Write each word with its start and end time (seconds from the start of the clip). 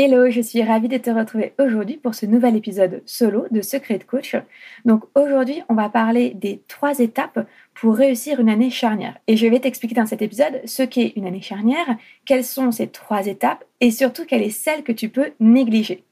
Hello, 0.00 0.30
je 0.30 0.40
suis 0.40 0.62
ravie 0.62 0.86
de 0.86 0.96
te 0.96 1.10
retrouver 1.10 1.54
aujourd'hui 1.58 1.96
pour 1.96 2.14
ce 2.14 2.24
nouvel 2.24 2.54
épisode 2.54 3.02
solo 3.04 3.46
de 3.50 3.60
Secret 3.62 3.98
de 3.98 4.04
Coach. 4.04 4.36
Donc 4.84 5.02
aujourd'hui, 5.16 5.60
on 5.68 5.74
va 5.74 5.88
parler 5.88 6.34
des 6.34 6.62
trois 6.68 7.00
étapes 7.00 7.44
pour 7.74 7.96
réussir 7.96 8.38
une 8.38 8.48
année 8.48 8.70
charnière. 8.70 9.18
Et 9.26 9.36
je 9.36 9.48
vais 9.48 9.58
t'expliquer 9.58 9.96
dans 9.96 10.06
cet 10.06 10.22
épisode 10.22 10.60
ce 10.66 10.84
qu'est 10.84 11.14
une 11.16 11.26
année 11.26 11.40
charnière, 11.40 11.96
quelles 12.26 12.44
sont 12.44 12.70
ces 12.70 12.86
trois 12.86 13.26
étapes 13.26 13.64
et 13.80 13.90
surtout 13.90 14.24
quelle 14.24 14.42
est 14.42 14.50
celle 14.50 14.84
que 14.84 14.92
tu 14.92 15.08
peux 15.08 15.32
négliger. 15.40 16.04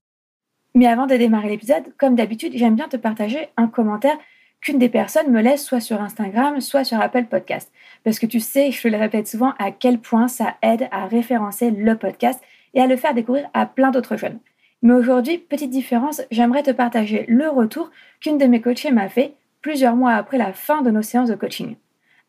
Mais 0.74 0.88
avant 0.88 1.06
de 1.06 1.14
démarrer 1.14 1.50
l'épisode, 1.50 1.84
comme 1.96 2.16
d'habitude, 2.16 2.54
j'aime 2.56 2.74
bien 2.74 2.88
te 2.88 2.96
partager 2.96 3.50
un 3.56 3.68
commentaire 3.68 4.18
qu'une 4.60 4.80
des 4.80 4.88
personnes 4.88 5.30
me 5.30 5.40
laisse 5.40 5.64
soit 5.64 5.78
sur 5.78 6.00
Instagram, 6.02 6.60
soit 6.60 6.82
sur 6.82 7.00
Apple 7.00 7.26
Podcast. 7.26 7.70
Parce 8.02 8.18
que 8.18 8.26
tu 8.26 8.40
sais, 8.40 8.72
je 8.72 8.82
te 8.82 8.88
le 8.88 8.96
répète 8.96 9.28
souvent, 9.28 9.54
à 9.60 9.70
quel 9.70 10.00
point 10.00 10.26
ça 10.26 10.56
aide 10.60 10.88
à 10.90 11.06
référencer 11.06 11.70
le 11.70 11.96
podcast 11.96 12.42
et 12.76 12.80
à 12.80 12.86
le 12.86 12.96
faire 12.96 13.14
découvrir 13.14 13.48
à 13.54 13.66
plein 13.66 13.90
d'autres 13.90 14.16
jeunes. 14.16 14.38
Mais 14.82 14.92
aujourd'hui, 14.92 15.38
petite 15.38 15.70
différence, 15.70 16.22
j'aimerais 16.30 16.62
te 16.62 16.70
partager 16.70 17.24
le 17.26 17.48
retour 17.48 17.90
qu'une 18.20 18.38
de 18.38 18.44
mes 18.44 18.60
coachées 18.60 18.92
m'a 18.92 19.08
fait 19.08 19.34
plusieurs 19.62 19.96
mois 19.96 20.12
après 20.12 20.38
la 20.38 20.52
fin 20.52 20.82
de 20.82 20.92
nos 20.92 21.02
séances 21.02 21.30
de 21.30 21.34
coaching. 21.34 21.74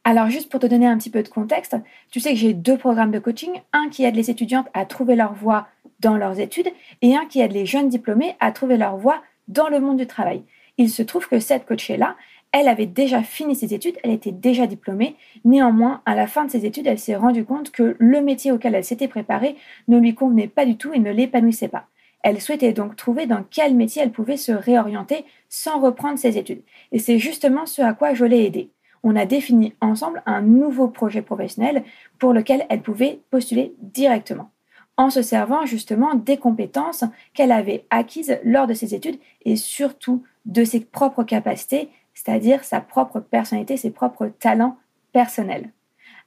Alors 0.03 0.29
juste 0.29 0.49
pour 0.49 0.61
te 0.61 0.65
donner 0.65 0.87
un 0.87 0.97
petit 0.97 1.09
peu 1.09 1.21
de 1.21 1.27
contexte, 1.27 1.75
tu 2.09 2.19
sais 2.21 2.31
que 2.31 2.39
j'ai 2.39 2.53
deux 2.53 2.77
programmes 2.77 3.11
de 3.11 3.19
coaching, 3.19 3.61
un 3.73 3.89
qui 3.89 4.05
aide 4.05 4.15
les 4.15 4.31
étudiantes 4.31 4.69
à 4.73 4.85
trouver 4.85 5.15
leur 5.15 5.33
voie 5.33 5.67
dans 5.99 6.15
leurs 6.15 6.39
études 6.39 6.71
et 7.01 7.15
un 7.15 7.25
qui 7.25 7.41
aide 7.41 7.51
les 7.51 7.65
jeunes 7.65 7.89
diplômés 7.89 8.35
à 8.39 8.51
trouver 8.51 8.77
leur 8.77 8.95
voie 8.95 9.21
dans 9.49 9.67
le 9.67 9.81
monde 9.81 9.97
du 9.97 10.07
travail. 10.07 10.43
Il 10.77 10.89
se 10.89 11.03
trouve 11.03 11.27
que 11.27 11.39
cette 11.39 11.65
coachée-là, 11.65 12.15
elle 12.51 12.67
avait 12.67 12.85
déjà 12.85 13.23
fini 13.23 13.55
ses 13.55 13.73
études, 13.73 13.97
elle 14.03 14.11
était 14.11 14.31
déjà 14.31 14.67
diplômée. 14.67 15.15
Néanmoins, 15.45 16.01
à 16.05 16.15
la 16.15 16.27
fin 16.27 16.45
de 16.45 16.51
ses 16.51 16.65
études, 16.65 16.87
elle 16.87 16.99
s'est 16.99 17.15
rendue 17.15 17.45
compte 17.45 17.71
que 17.71 17.95
le 17.99 18.21
métier 18.21 18.51
auquel 18.51 18.75
elle 18.75 18.83
s'était 18.83 19.07
préparée 19.07 19.55
ne 19.87 19.99
lui 19.99 20.15
convenait 20.15 20.47
pas 20.47 20.65
du 20.65 20.77
tout 20.77 20.93
et 20.93 20.99
ne 20.99 21.11
l'épanouissait 21.11 21.67
pas. 21.67 21.87
Elle 22.23 22.41
souhaitait 22.41 22.73
donc 22.73 22.95
trouver 22.95 23.27
dans 23.27 23.43
quel 23.49 23.75
métier 23.75 24.01
elle 24.01 24.11
pouvait 24.11 24.37
se 24.37 24.51
réorienter 24.51 25.25
sans 25.49 25.79
reprendre 25.79 26.17
ses 26.17 26.37
études. 26.37 26.63
Et 26.91 26.99
c'est 26.99 27.19
justement 27.19 27.65
ce 27.65 27.81
à 27.81 27.93
quoi 27.93 28.13
je 28.13 28.25
l'ai 28.25 28.45
aidée 28.45 28.69
on 29.03 29.15
a 29.15 29.25
défini 29.25 29.73
ensemble 29.81 30.21
un 30.25 30.41
nouveau 30.41 30.87
projet 30.87 31.21
professionnel 31.21 31.83
pour 32.19 32.33
lequel 32.33 32.65
elle 32.69 32.81
pouvait 32.81 33.21
postuler 33.29 33.73
directement, 33.81 34.51
en 34.97 35.09
se 35.09 35.21
servant 35.21 35.65
justement 35.65 36.15
des 36.15 36.37
compétences 36.37 37.05
qu'elle 37.33 37.51
avait 37.51 37.85
acquises 37.89 38.37
lors 38.43 38.67
de 38.67 38.73
ses 38.73 38.93
études 38.95 39.19
et 39.45 39.55
surtout 39.55 40.23
de 40.45 40.63
ses 40.63 40.81
propres 40.81 41.23
capacités, 41.23 41.89
c'est-à-dire 42.17 42.63
sa 42.63 42.81
propre 42.81 43.19
personnalité, 43.19 43.77
ses 43.77 43.91
propres 43.91 44.27
talents 44.39 44.77
personnels. 45.13 45.69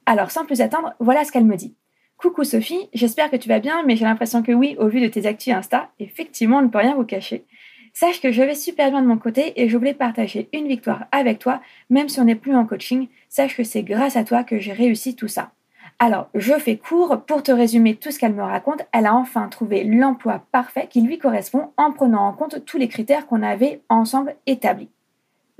Alors 0.05 0.31
sans 0.31 0.45
plus 0.45 0.61
attendre, 0.61 0.93
voilà 0.99 1.25
ce 1.25 1.33
qu'elle 1.33 1.45
me 1.45 1.57
dit. 1.57 1.75
Coucou 2.17 2.45
Sophie, 2.45 2.87
j'espère 2.93 3.29
que 3.29 3.35
tu 3.35 3.49
vas 3.49 3.59
bien, 3.59 3.83
mais 3.85 3.97
j'ai 3.97 4.05
l'impression 4.05 4.41
que 4.41 4.53
oui, 4.53 4.77
au 4.79 4.87
vu 4.87 5.01
de 5.01 5.07
tes 5.07 5.25
actus 5.25 5.53
Insta, 5.53 5.89
effectivement, 5.99 6.59
on 6.59 6.61
ne 6.61 6.67
peut 6.69 6.77
rien 6.77 6.95
vous 6.95 7.03
cacher. 7.03 7.45
Sache 7.93 8.21
que 8.21 8.31
je 8.31 8.41
vais 8.41 8.55
super 8.55 8.89
bien 8.89 9.01
de 9.01 9.07
mon 9.07 9.17
côté 9.17 9.61
et 9.61 9.67
je 9.67 9.77
voulais 9.77 9.93
partager 9.93 10.47
une 10.53 10.67
victoire 10.67 11.05
avec 11.11 11.39
toi, 11.39 11.61
même 11.89 12.07
si 12.07 12.21
on 12.21 12.23
n'est 12.23 12.35
plus 12.35 12.55
en 12.55 12.65
coaching. 12.65 13.09
Sache 13.27 13.57
que 13.57 13.63
c'est 13.63 13.83
grâce 13.83 14.15
à 14.15 14.23
toi 14.23 14.45
que 14.45 14.59
j'ai 14.59 14.71
réussi 14.71 15.17
tout 15.17 15.27
ça. 15.27 15.51
Alors, 15.99 16.29
je 16.33 16.53
fais 16.53 16.77
court 16.77 17.21
pour 17.27 17.43
te 17.43 17.51
résumer 17.51 17.95
tout 17.95 18.11
ce 18.11 18.19
qu'elle 18.19 18.33
me 18.33 18.43
raconte. 18.43 18.81
Elle 18.93 19.07
a 19.07 19.13
enfin 19.13 19.49
trouvé 19.49 19.83
l'emploi 19.83 20.45
parfait 20.53 20.87
qui 20.89 21.01
lui 21.01 21.19
correspond 21.19 21.71
en 21.75 21.91
prenant 21.91 22.27
en 22.27 22.31
compte 22.31 22.63
tous 22.63 22.77
les 22.77 22.87
critères 22.87 23.27
qu'on 23.27 23.43
avait 23.43 23.81
ensemble 23.89 24.35
établis. 24.47 24.89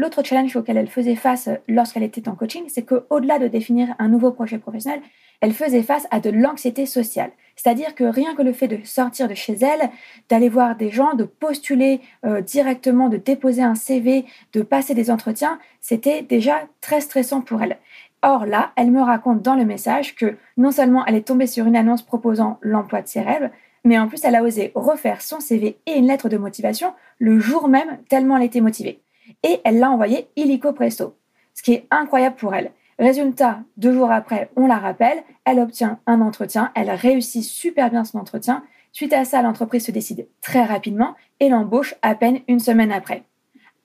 L'autre 0.01 0.23
challenge 0.23 0.55
auquel 0.55 0.77
elle 0.77 0.89
faisait 0.89 1.15
face 1.15 1.47
lorsqu'elle 1.67 2.01
était 2.01 2.27
en 2.27 2.33
coaching, 2.33 2.63
c'est 2.69 2.81
qu'au-delà 2.81 3.37
de 3.37 3.47
définir 3.47 3.93
un 3.99 4.07
nouveau 4.07 4.31
projet 4.31 4.57
professionnel, 4.57 4.99
elle 5.41 5.53
faisait 5.53 5.83
face 5.83 6.07
à 6.09 6.19
de 6.19 6.31
l'anxiété 6.31 6.87
sociale. 6.87 7.29
C'est-à-dire 7.55 7.93
que 7.93 8.05
rien 8.05 8.33
que 8.33 8.41
le 8.41 8.51
fait 8.51 8.67
de 8.67 8.83
sortir 8.83 9.27
de 9.27 9.35
chez 9.35 9.53
elle, 9.53 9.91
d'aller 10.27 10.49
voir 10.49 10.75
des 10.75 10.89
gens, 10.89 11.13
de 11.13 11.23
postuler 11.23 12.01
euh, 12.25 12.41
directement, 12.41 13.09
de 13.09 13.17
déposer 13.17 13.61
un 13.61 13.75
CV, 13.75 14.25
de 14.53 14.63
passer 14.63 14.95
des 14.95 15.11
entretiens, 15.11 15.59
c'était 15.81 16.23
déjà 16.23 16.63
très 16.81 17.01
stressant 17.01 17.41
pour 17.41 17.61
elle. 17.61 17.77
Or 18.23 18.47
là, 18.47 18.71
elle 18.77 18.89
me 18.89 19.03
raconte 19.03 19.43
dans 19.43 19.55
le 19.55 19.65
message 19.65 20.15
que 20.15 20.35
non 20.57 20.71
seulement 20.71 21.05
elle 21.05 21.13
est 21.13 21.27
tombée 21.27 21.45
sur 21.45 21.67
une 21.67 21.75
annonce 21.75 22.01
proposant 22.01 22.57
l'emploi 22.63 23.03
de 23.03 23.07
ses 23.07 23.21
rêves, 23.21 23.51
mais 23.83 23.99
en 23.99 24.07
plus 24.07 24.23
elle 24.23 24.33
a 24.33 24.41
osé 24.41 24.71
refaire 24.73 25.21
son 25.21 25.39
CV 25.39 25.77
et 25.85 25.93
une 25.93 26.07
lettre 26.07 26.27
de 26.27 26.37
motivation 26.37 26.91
le 27.19 27.39
jour 27.39 27.67
même 27.67 27.99
tellement 28.09 28.37
elle 28.37 28.45
était 28.45 28.61
motivée. 28.61 28.99
Et 29.43 29.59
elle 29.63 29.79
l'a 29.79 29.91
envoyé 29.91 30.27
illico 30.35 30.73
presto, 30.73 31.15
ce 31.53 31.63
qui 31.63 31.73
est 31.73 31.87
incroyable 31.91 32.35
pour 32.35 32.53
elle. 32.53 32.71
Résultat, 32.99 33.61
deux 33.77 33.93
jours 33.93 34.11
après, 34.11 34.51
on 34.55 34.67
la 34.67 34.77
rappelle, 34.77 35.23
elle 35.45 35.59
obtient 35.59 35.99
un 36.05 36.21
entretien, 36.21 36.71
elle 36.75 36.91
réussit 36.91 37.43
super 37.43 37.89
bien 37.89 38.03
son 38.03 38.19
entretien. 38.19 38.63
Suite 38.91 39.13
à 39.13 39.25
ça, 39.25 39.41
l'entreprise 39.41 39.85
se 39.85 39.91
décide 39.91 40.27
très 40.41 40.63
rapidement 40.63 41.15
et 41.39 41.49
l'embauche 41.49 41.95
à 42.03 42.13
peine 42.13 42.41
une 42.47 42.59
semaine 42.59 42.91
après. 42.91 43.23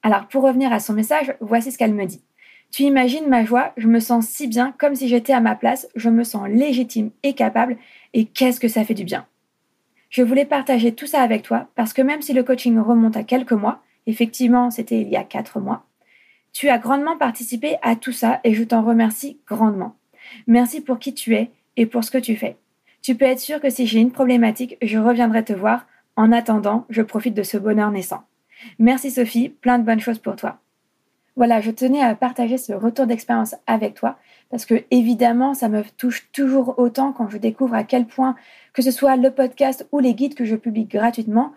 Alors 0.03 0.29
pour 0.29 0.43
revenir 0.43 0.73
à 0.73 0.81
son 0.81 0.93
message, 0.93 1.35
voici 1.41 1.73
ce 1.73 1.79
qu'elle 1.79 1.95
me 1.95 2.05
dit. 2.05 2.23
Tu 2.71 2.83
imagines 2.83 3.27
ma 3.27 3.45
joie, 3.45 3.73
je 3.77 3.89
me 3.89 4.01
sens 4.01 4.27
si 4.27 4.49
bien 4.49 4.75
comme 4.79 4.95
si 4.95 5.09
j'étais 5.09 5.33
à 5.33 5.41
ma 5.41 5.55
place, 5.55 5.89
je 5.95 6.11
me 6.11 6.25
sens 6.25 6.49
légitime 6.49 7.11
et 7.23 7.33
capable 7.33 7.79
et 8.13 8.27
qu'est-ce 8.27 8.61
que 8.61 8.69
ça 8.69 8.85
fait 8.85 8.95
du 8.95 9.05
bien. 9.05 9.27
Je 10.11 10.23
voulais 10.23 10.45
partager 10.45 10.93
tout 10.93 11.07
ça 11.07 11.23
avec 11.23 11.43
toi 11.43 11.69
parce 11.75 11.93
que 11.93 12.03
même 12.03 12.23
si 12.23 12.33
le 12.33 12.43
coaching 12.43 12.79
remonte 12.79 13.17
à 13.17 13.25
quelques 13.25 13.53
mois, 13.53 13.81
effectivement 14.07 14.71
c'était 14.71 15.01
il 15.01 15.09
y 15.09 15.17
a 15.17 15.25
quatre 15.25 15.61
mois, 15.61 15.87
tu 16.53 16.71
as 16.71 16.79
grandement 16.79 17.19
participé 17.19 17.77
à 17.83 17.97
tout 17.97 18.13
ça 18.13 18.41
et 18.43 18.55
je 18.55 18.65
t'en 18.65 18.83
remercie 18.83 19.39
grandement. 19.47 19.97
Merci 20.47 20.81
pour 20.81 20.99
qui 20.99 21.13
tu 21.13 21.35
es 21.35 21.51
et 21.77 21.85
pour 21.85 22.03
ce 22.03 22.11
que 22.11 22.19
tu 22.19 22.35
fais. 22.35 22.57
Tu 23.03 23.15
peux 23.15 23.27
être 23.27 23.41
sûr 23.41 23.61
que 23.61 23.69
si 23.69 23.87
j'ai 23.87 24.01
une 24.01 24.11
problématique, 24.11 24.79
je 24.81 24.99
reviendrai 24.99 25.45
te 25.45 25.53
voir. 25.53 25.87
En 26.17 26.33
attendant, 26.33 26.87
je 26.89 27.03
profite 27.03 27.35
de 27.35 27.43
ce 27.43 27.59
bonheur 27.59 27.91
naissant. 27.91 28.25
Merci 28.79 29.11
Sophie, 29.11 29.51
plein 29.51 29.79
de 29.79 29.85
bonnes 29.85 30.01
choses 30.01 30.19
pour 30.19 30.35
toi. 30.35 30.59
Voilà, 31.37 31.61
je 31.61 31.71
tenais 31.71 32.01
à 32.01 32.15
partager 32.15 32.57
ce 32.57 32.73
retour 32.73 33.07
d'expérience 33.07 33.55
avec 33.67 33.93
toi 33.93 34.17
parce 34.51 34.65
que 34.65 34.85
évidemment, 34.91 35.53
ça 35.53 35.69
me 35.69 35.83
touche 35.99 36.31
toujours 36.33 36.79
autant 36.79 37.13
quand 37.13 37.29
je 37.29 37.37
découvre 37.37 37.75
à 37.75 37.85
quel 37.85 38.07
point, 38.07 38.35
que 38.73 38.81
ce 38.81 38.91
soit 38.91 39.17
le 39.17 39.31
podcast 39.31 39.87
ou 39.93 39.99
les 39.99 40.15
guides 40.15 40.35
que 40.35 40.47
je 40.47 40.57
publie 40.57 40.87
gratuitement, 40.87 41.53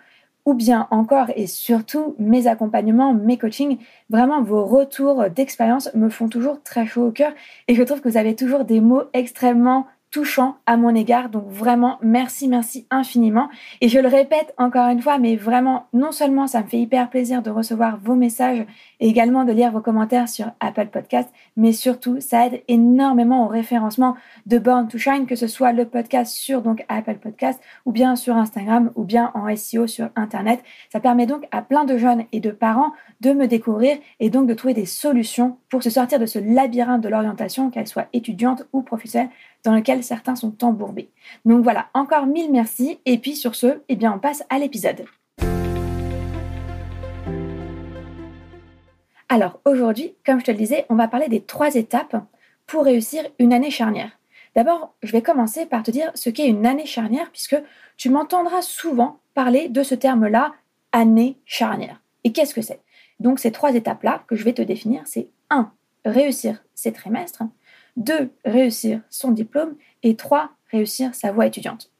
ou 0.49 0.55
bien 0.55 0.87
encore 0.89 1.27
et 1.35 1.45
surtout 1.45 2.15
mes 2.17 2.47
accompagnements, 2.47 3.13
mes 3.13 3.37
coachings, 3.37 3.77
vraiment 4.09 4.41
vos 4.41 4.65
retours 4.65 5.29
d'expérience 5.29 5.93
me 5.93 6.09
font 6.09 6.27
toujours 6.27 6.63
très 6.63 6.87
chaud 6.87 7.05
au 7.05 7.11
cœur. 7.11 7.33
Et 7.67 7.75
je 7.75 7.83
trouve 7.83 8.01
que 8.01 8.09
vous 8.09 8.17
avez 8.17 8.35
toujours 8.35 8.65
des 8.65 8.81
mots 8.81 9.03
extrêmement 9.13 9.85
touchant 10.11 10.57
à 10.65 10.77
mon 10.77 10.95
égard. 10.95 11.29
Donc 11.29 11.47
vraiment, 11.47 11.97
merci, 12.01 12.47
merci 12.47 12.87
infiniment. 12.89 13.49
Et 13.81 13.89
je 13.89 13.99
le 13.99 14.07
répète 14.07 14.53
encore 14.57 14.89
une 14.89 15.01
fois, 15.01 15.19
mais 15.19 15.35
vraiment, 15.35 15.85
non 15.93 16.11
seulement 16.11 16.47
ça 16.47 16.61
me 16.61 16.67
fait 16.67 16.79
hyper 16.79 17.09
plaisir 17.09 17.41
de 17.41 17.49
recevoir 17.49 17.99
vos 18.01 18.15
messages 18.15 18.65
et 18.99 19.07
également 19.07 19.45
de 19.45 19.51
lire 19.51 19.71
vos 19.71 19.81
commentaires 19.81 20.27
sur 20.27 20.51
Apple 20.59 20.87
Podcast, 20.87 21.29
mais 21.55 21.71
surtout, 21.71 22.19
ça 22.19 22.47
aide 22.47 22.61
énormément 22.67 23.45
au 23.45 23.47
référencement 23.47 24.15
de 24.45 24.57
Born 24.57 24.87
to 24.87 24.97
Shine, 24.97 25.25
que 25.25 25.35
ce 25.35 25.47
soit 25.47 25.73
le 25.73 25.85
podcast 25.85 26.33
sur 26.33 26.61
donc 26.61 26.83
Apple 26.89 27.15
Podcast 27.15 27.61
ou 27.85 27.91
bien 27.91 28.15
sur 28.15 28.35
Instagram 28.35 28.91
ou 28.95 29.03
bien 29.03 29.31
en 29.35 29.55
SEO 29.55 29.87
sur 29.87 30.09
Internet. 30.15 30.63
Ça 30.91 30.99
permet 30.99 31.27
donc 31.27 31.47
à 31.51 31.61
plein 31.61 31.85
de 31.85 31.97
jeunes 31.97 32.25
et 32.31 32.39
de 32.39 32.51
parents 32.51 32.91
de 33.21 33.31
me 33.31 33.47
découvrir 33.47 33.97
et 34.19 34.29
donc 34.29 34.47
de 34.47 34.53
trouver 34.53 34.73
des 34.73 34.85
solutions 34.85 35.57
pour 35.69 35.83
se 35.83 35.89
sortir 35.89 36.19
de 36.19 36.25
ce 36.25 36.39
labyrinthe 36.39 37.01
de 37.01 37.09
l'orientation, 37.09 37.69
qu'elle 37.69 37.87
soit 37.87 38.07
étudiante 38.13 38.67
ou 38.73 38.81
professionnelle, 38.81 39.29
dans 39.63 39.75
lequel 39.75 40.03
certains 40.03 40.35
sont 40.35 40.63
embourbés. 40.63 41.09
Donc 41.45 41.63
voilà, 41.63 41.89
encore 41.93 42.25
mille 42.25 42.51
merci. 42.51 42.99
Et 43.05 43.17
puis 43.17 43.35
sur 43.35 43.55
ce, 43.55 43.81
eh 43.89 43.95
bien 43.95 44.13
on 44.13 44.19
passe 44.19 44.43
à 44.49 44.59
l'épisode. 44.59 45.05
Alors 49.27 49.59
aujourd'hui, 49.65 50.15
comme 50.25 50.39
je 50.39 50.45
te 50.45 50.51
le 50.51 50.57
disais, 50.57 50.85
on 50.89 50.95
va 50.95 51.07
parler 51.07 51.27
des 51.27 51.41
trois 51.41 51.75
étapes 51.75 52.15
pour 52.65 52.83
réussir 52.83 53.23
une 53.37 53.53
année 53.53 53.71
charnière. 53.71 54.19
D'abord, 54.55 54.95
je 55.03 55.11
vais 55.11 55.21
commencer 55.21 55.65
par 55.67 55.83
te 55.83 55.91
dire 55.91 56.11
ce 56.15 56.29
qu'est 56.29 56.47
une 56.47 56.65
année 56.65 56.87
charnière, 56.87 57.29
puisque 57.31 57.57
tu 57.97 58.09
m'entendras 58.09 58.61
souvent 58.61 59.19
parler 59.35 59.69
de 59.69 59.83
ce 59.83 59.93
terme-là, 59.93 60.53
année 60.91 61.37
charnière. 61.45 62.01
Et 62.23 62.31
qu'est-ce 62.31 62.55
que 62.55 62.61
c'est? 62.61 62.81
Donc 63.19 63.39
ces 63.39 63.51
trois 63.51 63.75
étapes-là 63.75 64.23
que 64.27 64.35
je 64.35 64.43
vais 64.43 64.53
te 64.53 64.61
définir, 64.61 65.03
c'est 65.05 65.29
1. 65.49 65.71
Réussir 66.05 66.63
ses 66.73 66.91
trimestres. 66.91 67.43
2. 67.97 68.31
Réussir 68.45 69.01
son 69.09 69.31
diplôme. 69.31 69.75
Et 70.03 70.15
3. 70.15 70.51
Réussir 70.71 71.15
sa 71.15 71.31
voie 71.31 71.45
étudiante. 71.45 71.91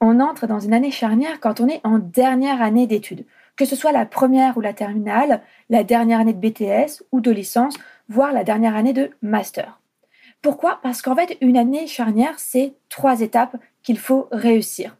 On 0.00 0.20
entre 0.20 0.46
dans 0.46 0.58
une 0.58 0.74
année 0.74 0.90
charnière 0.90 1.38
quand 1.40 1.60
on 1.60 1.68
est 1.68 1.80
en 1.84 1.98
dernière 1.98 2.60
année 2.60 2.86
d'études, 2.88 3.24
que 3.56 3.64
ce 3.64 3.76
soit 3.76 3.92
la 3.92 4.04
première 4.04 4.56
ou 4.56 4.60
la 4.60 4.72
terminale, 4.72 5.42
la 5.70 5.84
dernière 5.84 6.20
année 6.20 6.32
de 6.32 6.40
BTS 6.40 7.04
ou 7.12 7.20
de 7.20 7.30
licence, 7.30 7.78
voire 8.08 8.32
la 8.32 8.42
dernière 8.42 8.74
année 8.74 8.92
de 8.92 9.10
master. 9.22 9.80
Pourquoi? 10.42 10.80
Parce 10.82 11.02
qu'en 11.02 11.14
fait, 11.14 11.38
une 11.40 11.56
année 11.56 11.86
charnière, 11.86 12.34
c'est 12.38 12.74
trois 12.88 13.20
étapes 13.20 13.56
qu'il 13.84 13.98
faut 13.98 14.26
réussir. 14.32 14.96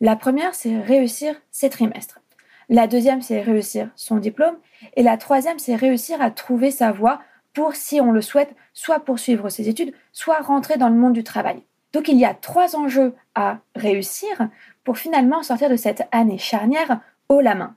La 0.00 0.14
première, 0.14 0.54
c'est 0.54 0.78
réussir 0.78 1.34
ses 1.50 1.68
trimestres. 1.68 2.20
La 2.68 2.86
deuxième, 2.86 3.22
c'est 3.22 3.40
réussir 3.40 3.90
son 3.96 4.16
diplôme. 4.16 4.56
Et 4.96 5.02
la 5.02 5.16
troisième, 5.16 5.58
c'est 5.58 5.74
réussir 5.74 6.22
à 6.22 6.30
trouver 6.30 6.70
sa 6.70 6.92
voie 6.92 7.20
pour, 7.54 7.74
si 7.74 8.00
on 8.00 8.12
le 8.12 8.20
souhaite, 8.20 8.54
soit 8.72 9.00
poursuivre 9.00 9.48
ses 9.48 9.68
études, 9.68 9.94
soit 10.12 10.40
rentrer 10.40 10.76
dans 10.76 10.88
le 10.88 10.96
monde 10.96 11.12
du 11.14 11.24
travail. 11.24 11.62
Donc 11.92 12.08
il 12.08 12.18
y 12.18 12.24
a 12.24 12.34
trois 12.34 12.76
enjeux 12.76 13.14
à 13.34 13.58
réussir 13.76 14.48
pour 14.82 14.98
finalement 14.98 15.42
sortir 15.42 15.70
de 15.70 15.76
cette 15.76 16.02
année 16.12 16.38
charnière 16.38 17.00
haut 17.28 17.40
la 17.40 17.54
main. 17.54 17.74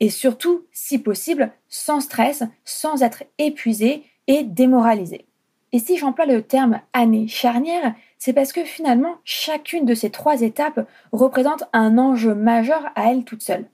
Et 0.00 0.10
surtout, 0.10 0.64
si 0.72 0.98
possible, 0.98 1.52
sans 1.68 2.00
stress, 2.00 2.42
sans 2.64 3.02
être 3.02 3.22
épuisé 3.38 4.04
et 4.26 4.42
démoralisé. 4.42 5.26
Et 5.72 5.78
si 5.78 5.98
j'emploie 5.98 6.26
le 6.26 6.42
terme 6.42 6.80
année 6.94 7.28
charnière, 7.28 7.94
c'est 8.18 8.32
parce 8.32 8.52
que 8.52 8.64
finalement, 8.64 9.16
chacune 9.24 9.84
de 9.84 9.94
ces 9.94 10.10
trois 10.10 10.40
étapes 10.40 10.88
représente 11.12 11.64
un 11.72 11.98
enjeu 11.98 12.34
majeur 12.34 12.90
à 12.96 13.12
elle 13.12 13.24
toute 13.24 13.42
seule. 13.42 13.66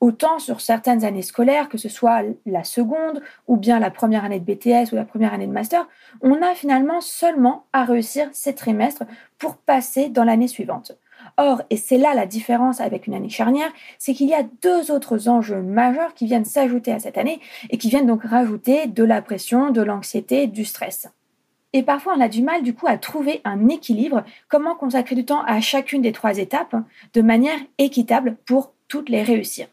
Autant 0.00 0.38
sur 0.38 0.60
certaines 0.60 1.04
années 1.04 1.22
scolaires, 1.22 1.68
que 1.68 1.78
ce 1.78 1.88
soit 1.88 2.22
la 2.44 2.64
seconde 2.64 3.22
ou 3.46 3.56
bien 3.56 3.78
la 3.78 3.90
première 3.90 4.24
année 4.24 4.40
de 4.40 4.44
BTS 4.44 4.92
ou 4.92 4.96
la 4.96 5.04
première 5.04 5.32
année 5.32 5.46
de 5.46 5.52
master, 5.52 5.88
on 6.20 6.42
a 6.42 6.54
finalement 6.54 7.00
seulement 7.00 7.64
à 7.72 7.84
réussir 7.84 8.28
ces 8.32 8.54
trimestres 8.54 9.04
pour 9.38 9.56
passer 9.56 10.08
dans 10.08 10.24
l'année 10.24 10.48
suivante. 10.48 10.92
Or, 11.38 11.62
et 11.70 11.76
c'est 11.76 11.98
là 11.98 12.14
la 12.14 12.26
différence 12.26 12.80
avec 12.80 13.06
une 13.06 13.14
année 13.14 13.28
charnière, 13.28 13.72
c'est 13.98 14.14
qu'il 14.14 14.28
y 14.28 14.34
a 14.34 14.44
deux 14.62 14.90
autres 14.90 15.28
enjeux 15.28 15.60
majeurs 15.60 16.14
qui 16.14 16.26
viennent 16.26 16.44
s'ajouter 16.44 16.92
à 16.92 16.98
cette 16.98 17.18
année 17.18 17.40
et 17.70 17.78
qui 17.78 17.90
viennent 17.90 18.06
donc 18.06 18.22
rajouter 18.22 18.86
de 18.86 19.04
la 19.04 19.20
pression, 19.22 19.70
de 19.70 19.82
l'anxiété, 19.82 20.46
du 20.46 20.64
stress. 20.64 21.08
Et 21.72 21.82
parfois, 21.82 22.14
on 22.16 22.20
a 22.20 22.28
du 22.28 22.42
mal 22.42 22.62
du 22.62 22.74
coup 22.74 22.86
à 22.86 22.96
trouver 22.96 23.42
un 23.44 23.68
équilibre, 23.68 24.24
comment 24.48 24.74
consacrer 24.74 25.14
du 25.14 25.24
temps 25.24 25.42
à 25.42 25.60
chacune 25.60 26.00
des 26.00 26.12
trois 26.12 26.38
étapes 26.38 26.76
de 27.12 27.22
manière 27.22 27.58
équitable 27.76 28.36
pour 28.46 28.72
toutes 28.88 29.08
les 29.08 29.22
réussir. 29.22 29.66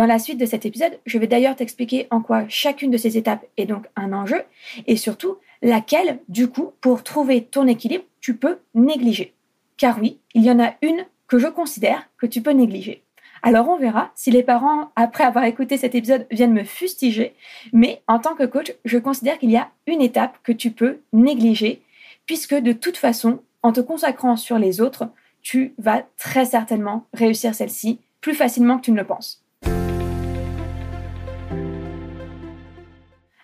Dans 0.00 0.06
la 0.06 0.18
suite 0.18 0.38
de 0.38 0.46
cet 0.46 0.64
épisode, 0.64 0.98
je 1.04 1.18
vais 1.18 1.26
d'ailleurs 1.26 1.56
t'expliquer 1.56 2.06
en 2.10 2.22
quoi 2.22 2.48
chacune 2.48 2.90
de 2.90 2.96
ces 2.96 3.18
étapes 3.18 3.44
est 3.58 3.66
donc 3.66 3.84
un 3.96 4.14
enjeu 4.14 4.44
et 4.86 4.96
surtout 4.96 5.36
laquelle, 5.60 6.20
du 6.30 6.48
coup, 6.48 6.72
pour 6.80 7.02
trouver 7.02 7.44
ton 7.44 7.66
équilibre, 7.66 8.04
tu 8.22 8.34
peux 8.34 8.60
négliger. 8.74 9.34
Car 9.76 9.98
oui, 10.00 10.16
il 10.32 10.42
y 10.42 10.50
en 10.50 10.58
a 10.58 10.72
une 10.80 11.04
que 11.28 11.38
je 11.38 11.48
considère 11.48 12.08
que 12.16 12.24
tu 12.24 12.40
peux 12.40 12.52
négliger. 12.52 13.02
Alors 13.42 13.68
on 13.68 13.76
verra 13.76 14.10
si 14.14 14.30
les 14.30 14.42
parents, 14.42 14.90
après 14.96 15.24
avoir 15.24 15.44
écouté 15.44 15.76
cet 15.76 15.94
épisode, 15.94 16.26
viennent 16.30 16.54
me 16.54 16.64
fustiger, 16.64 17.34
mais 17.74 18.00
en 18.06 18.20
tant 18.20 18.34
que 18.34 18.46
coach, 18.46 18.72
je 18.86 18.96
considère 18.96 19.38
qu'il 19.38 19.50
y 19.50 19.58
a 19.58 19.68
une 19.86 20.00
étape 20.00 20.38
que 20.42 20.52
tu 20.52 20.70
peux 20.70 21.00
négliger, 21.12 21.82
puisque 22.24 22.54
de 22.54 22.72
toute 22.72 22.96
façon, 22.96 23.40
en 23.62 23.72
te 23.72 23.82
consacrant 23.82 24.38
sur 24.38 24.58
les 24.58 24.80
autres, 24.80 25.10
tu 25.42 25.74
vas 25.76 26.06
très 26.16 26.46
certainement 26.46 27.04
réussir 27.12 27.54
celle-ci 27.54 28.00
plus 28.22 28.34
facilement 28.34 28.78
que 28.78 28.84
tu 28.84 28.92
ne 28.92 28.96
le 28.96 29.06
penses. 29.06 29.44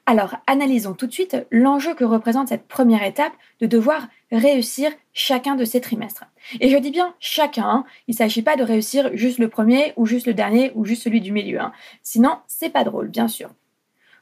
Alors, 0.08 0.37
analysons 0.47 0.94
tout 0.94 1.08
de 1.08 1.12
suite 1.12 1.37
l'enjeu 1.50 1.93
que 1.94 2.05
représente 2.05 2.47
cette 2.47 2.69
première 2.69 3.03
étape 3.03 3.32
de 3.61 3.67
devoir 3.67 4.06
réussir 4.31 4.93
chacun 5.12 5.56
de 5.56 5.64
ces 5.64 5.81
trimestres. 5.81 6.26
Et 6.61 6.69
je 6.69 6.76
dis 6.76 6.93
bien 6.93 7.14
chacun, 7.19 7.69
hein. 7.69 7.85
il 8.06 8.12
ne 8.12 8.17
s'agit 8.17 8.43
pas 8.43 8.55
de 8.55 8.62
réussir 8.62 9.11
juste 9.14 9.38
le 9.38 9.49
premier 9.49 9.93
ou 9.97 10.06
juste 10.06 10.29
le 10.29 10.35
dernier 10.35 10.70
ou 10.76 10.85
juste 10.85 11.03
celui 11.03 11.20
du 11.20 11.32
milieu. 11.32 11.61
Hein. 11.61 11.73
Sinon, 12.05 12.38
c'est 12.47 12.70
pas 12.70 12.85
drôle, 12.85 13.08
bien 13.08 13.26
sûr. 13.26 13.50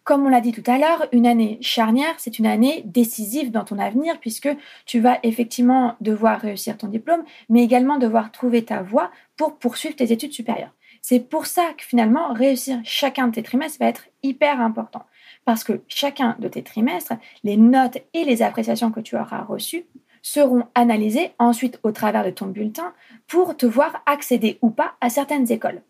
Comme 0.05 0.25
on 0.25 0.31
l'a 0.31 0.41
dit 0.41 0.53
tout 0.53 0.71
à 0.71 0.79
l'heure, 0.79 1.07
une 1.13 1.27
année 1.27 1.59
charnière, 1.61 2.15
c'est 2.17 2.39
une 2.39 2.47
année 2.47 2.83
décisive 2.87 3.51
dans 3.51 3.65
ton 3.65 3.79
avenir 3.79 4.19
puisque 4.21 4.49
tu 4.87 5.01
vas 5.01 5.19
effectivement 5.23 5.97
devoir 6.01 6.41
réussir 6.41 6.79
ton 6.79 6.89
diplôme, 6.89 7.25
mais 7.51 7.63
également 7.63 7.99
devoir 7.99 8.33
trouver 8.33 8.65
ta 8.65 8.81
voie 8.83 9.11
pour 9.37 9.59
poursuivre 9.59 9.97
tes 9.97 10.13
études 10.13 10.33
supérieures. 10.33 10.73
C'est 11.03 11.21
pour 11.21 11.45
ça 11.45 11.75
que 11.77 11.85
finalement, 11.85 12.33
réussir 12.33 12.81
chacun 12.85 13.29
de 13.29 13.35
tes 13.35 13.43
trimestres 13.43 13.79
va 13.79 13.87
être 13.87 14.07
hyper 14.23 14.63
important 14.63 15.05
parce 15.45 15.65
que 15.65 15.81
chacun 15.89 16.37
de 16.39 16.49
tes 16.49 16.63
trimestres, 16.63 17.15
les 17.43 17.57
notes 17.57 17.99
et 18.13 18.25
les 18.25 18.43
appréciations 18.43 18.91
que 18.91 19.01
tu 19.01 19.17
auras 19.17 19.43
reçues 19.43 19.87
seront 20.23 20.65
analysées 20.75 21.33
ensuite 21.39 21.79
au 21.83 21.93
travers 21.93 22.25
de 22.25 22.31
ton 22.31 22.47
bulletin 22.47 22.95
pour 23.27 23.57
te 23.57 23.67
voir 23.67 24.03
accéder 24.07 24.59
ou 24.63 24.71
pas 24.71 24.95
à 25.01 25.11
certaines 25.11 25.53
écoles. 25.53 25.83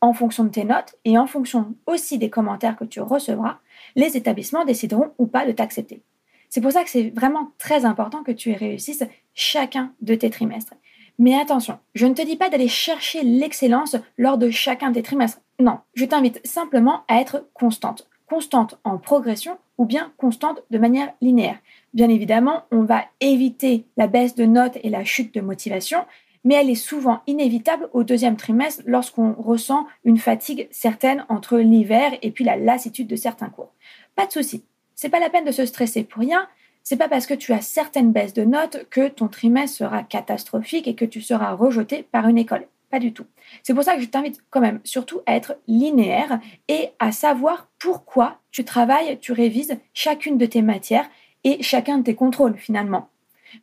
En 0.00 0.12
fonction 0.12 0.44
de 0.44 0.50
tes 0.50 0.64
notes 0.64 0.94
et 1.04 1.18
en 1.18 1.26
fonction 1.26 1.74
aussi 1.86 2.18
des 2.18 2.30
commentaires 2.30 2.76
que 2.76 2.84
tu 2.84 3.00
recevras, 3.00 3.58
les 3.96 4.16
établissements 4.16 4.64
décideront 4.64 5.12
ou 5.18 5.26
pas 5.26 5.46
de 5.46 5.52
t'accepter. 5.52 6.02
C'est 6.50 6.60
pour 6.60 6.72
ça 6.72 6.84
que 6.84 6.90
c'est 6.90 7.10
vraiment 7.10 7.50
très 7.58 7.84
important 7.84 8.22
que 8.22 8.32
tu 8.32 8.52
réussisses 8.52 9.04
chacun 9.34 9.92
de 10.00 10.14
tes 10.14 10.30
trimestres. 10.30 10.74
Mais 11.18 11.34
attention, 11.34 11.78
je 11.94 12.06
ne 12.06 12.14
te 12.14 12.22
dis 12.22 12.36
pas 12.36 12.48
d'aller 12.48 12.68
chercher 12.68 13.22
l'excellence 13.22 13.96
lors 14.16 14.38
de 14.38 14.50
chacun 14.50 14.90
des 14.90 15.02
trimestres. 15.02 15.40
Non, 15.58 15.80
je 15.94 16.04
t'invite 16.04 16.46
simplement 16.46 17.02
à 17.08 17.20
être 17.20 17.48
constante 17.54 18.07
constante 18.28 18.78
en 18.84 18.98
progression 18.98 19.58
ou 19.78 19.84
bien 19.84 20.12
constante 20.16 20.62
de 20.70 20.78
manière 20.78 21.12
linéaire. 21.20 21.58
Bien 21.94 22.08
évidemment, 22.08 22.64
on 22.70 22.82
va 22.82 23.04
éviter 23.20 23.84
la 23.96 24.06
baisse 24.06 24.34
de 24.34 24.44
notes 24.44 24.78
et 24.82 24.90
la 24.90 25.04
chute 25.04 25.34
de 25.34 25.40
motivation, 25.40 26.04
mais 26.44 26.54
elle 26.54 26.70
est 26.70 26.74
souvent 26.74 27.20
inévitable 27.26 27.88
au 27.92 28.04
deuxième 28.04 28.36
trimestre 28.36 28.82
lorsqu'on 28.86 29.32
ressent 29.34 29.86
une 30.04 30.18
fatigue 30.18 30.68
certaine 30.70 31.24
entre 31.28 31.58
l'hiver 31.58 32.12
et 32.22 32.30
puis 32.30 32.44
la 32.44 32.56
lassitude 32.56 33.06
de 33.06 33.16
certains 33.16 33.48
cours. 33.48 33.72
Pas 34.14 34.26
de 34.26 34.32
souci, 34.32 34.64
c'est 34.94 35.08
pas 35.08 35.20
la 35.20 35.30
peine 35.30 35.44
de 35.44 35.52
se 35.52 35.66
stresser 35.66 36.04
pour 36.04 36.20
rien. 36.20 36.48
C'est 36.82 36.96
pas 36.96 37.08
parce 37.08 37.26
que 37.26 37.34
tu 37.34 37.52
as 37.52 37.60
certaines 37.60 38.12
baisses 38.12 38.32
de 38.34 38.44
notes 38.44 38.86
que 38.90 39.08
ton 39.08 39.28
trimestre 39.28 39.76
sera 39.76 40.02
catastrophique 40.02 40.88
et 40.88 40.94
que 40.94 41.04
tu 41.04 41.20
seras 41.20 41.52
rejeté 41.52 42.02
par 42.02 42.28
une 42.28 42.38
école. 42.38 42.66
Pas 42.90 42.98
du 42.98 43.12
tout. 43.12 43.26
C'est 43.62 43.74
pour 43.74 43.84
ça 43.84 43.96
que 43.96 44.00
je 44.00 44.08
t'invite 44.08 44.42
quand 44.50 44.60
même 44.60 44.80
surtout 44.82 45.20
à 45.26 45.34
être 45.36 45.56
linéaire 45.66 46.40
et 46.68 46.90
à 46.98 47.12
savoir 47.12 47.68
pourquoi 47.78 48.40
tu 48.50 48.64
travailles, 48.64 49.18
tu 49.20 49.32
révises 49.32 49.76
chacune 49.92 50.38
de 50.38 50.46
tes 50.46 50.62
matières 50.62 51.08
et 51.44 51.62
chacun 51.62 51.98
de 51.98 52.04
tes 52.04 52.14
contrôles 52.14 52.56
finalement. 52.56 53.10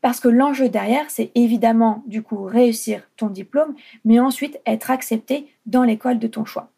Parce 0.01 0.19
que 0.19 0.27
l'enjeu 0.27 0.69
derrière, 0.69 1.09
c'est 1.09 1.31
évidemment 1.35 2.03
du 2.07 2.21
coup 2.21 2.43
réussir 2.43 3.03
ton 3.17 3.27
diplôme, 3.27 3.75
mais 4.03 4.19
ensuite 4.19 4.59
être 4.65 4.91
accepté 4.91 5.47
dans 5.65 5.83
l'école 5.83 6.19
de 6.19 6.27
ton 6.27 6.45
choix. 6.45 6.69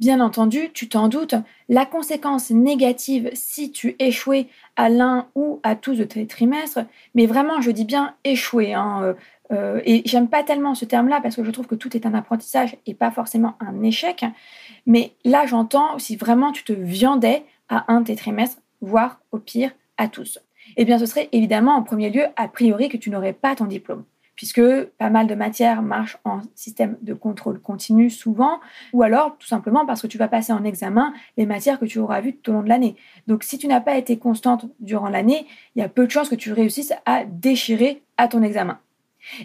Bien 0.00 0.20
entendu, 0.20 0.70
tu 0.74 0.88
t'en 0.88 1.06
doutes, 1.06 1.36
la 1.68 1.86
conséquence 1.86 2.50
négative 2.50 3.30
si 3.34 3.70
tu 3.70 3.94
échouais 4.00 4.48
à 4.74 4.88
l'un 4.88 5.28
ou 5.36 5.60
à 5.62 5.76
tous 5.76 5.94
de 5.94 6.02
tes 6.02 6.26
trimestres, 6.26 6.80
mais 7.14 7.26
vraiment, 7.26 7.60
je 7.60 7.70
dis 7.70 7.84
bien 7.84 8.14
échouer, 8.24 8.74
hein, 8.74 9.14
euh, 9.52 9.80
et 9.84 10.02
j'aime 10.06 10.28
pas 10.28 10.42
tellement 10.42 10.74
ce 10.74 10.84
terme-là 10.84 11.20
parce 11.22 11.36
que 11.36 11.44
je 11.44 11.50
trouve 11.50 11.66
que 11.66 11.74
tout 11.74 11.96
est 11.96 12.06
un 12.06 12.14
apprentissage 12.14 12.76
et 12.86 12.94
pas 12.94 13.10
forcément 13.10 13.54
un 13.60 13.82
échec. 13.82 14.24
Mais 14.86 15.12
là, 15.24 15.46
j'entends 15.46 15.98
si 15.98 16.16
vraiment 16.16 16.52
tu 16.52 16.64
te 16.64 16.72
viandais 16.72 17.44
à 17.68 17.92
un 17.92 18.00
de 18.00 18.06
tes 18.06 18.16
trimestres, 18.16 18.60
voire 18.80 19.20
au 19.30 19.38
pire 19.38 19.72
à 19.98 20.08
tous. 20.08 20.38
Eh 20.76 20.84
bien, 20.84 20.98
ce 20.98 21.06
serait 21.06 21.28
évidemment 21.32 21.76
en 21.76 21.82
premier 21.82 22.10
lieu, 22.10 22.24
a 22.36 22.48
priori, 22.48 22.88
que 22.88 22.96
tu 22.96 23.10
n'aurais 23.10 23.32
pas 23.32 23.54
ton 23.54 23.66
diplôme 23.66 24.04
puisque 24.34 24.84
pas 24.98 25.10
mal 25.10 25.26
de 25.26 25.34
matières 25.34 25.82
marchent 25.82 26.18
en 26.24 26.40
système 26.54 26.96
de 27.02 27.14
contrôle 27.14 27.60
continu 27.60 28.10
souvent, 28.10 28.60
ou 28.92 29.02
alors 29.02 29.36
tout 29.38 29.46
simplement 29.46 29.86
parce 29.86 30.02
que 30.02 30.06
tu 30.06 30.18
vas 30.18 30.28
passer 30.28 30.52
en 30.52 30.64
examen 30.64 31.12
les 31.36 31.46
matières 31.46 31.78
que 31.78 31.84
tu 31.84 31.98
auras 31.98 32.20
vues 32.20 32.34
tout 32.34 32.50
au 32.50 32.54
long 32.54 32.62
de 32.62 32.68
l'année. 32.68 32.96
Donc 33.26 33.44
si 33.44 33.58
tu 33.58 33.66
n'as 33.68 33.80
pas 33.80 33.96
été 33.96 34.18
constante 34.18 34.66
durant 34.80 35.08
l'année, 35.08 35.46
il 35.76 35.80
y 35.80 35.84
a 35.84 35.88
peu 35.88 36.06
de 36.06 36.10
chances 36.10 36.28
que 36.28 36.34
tu 36.34 36.52
réussisses 36.52 36.92
à 37.04 37.24
déchirer 37.24 38.02
à 38.16 38.26
ton 38.26 38.42
examen. 38.42 38.78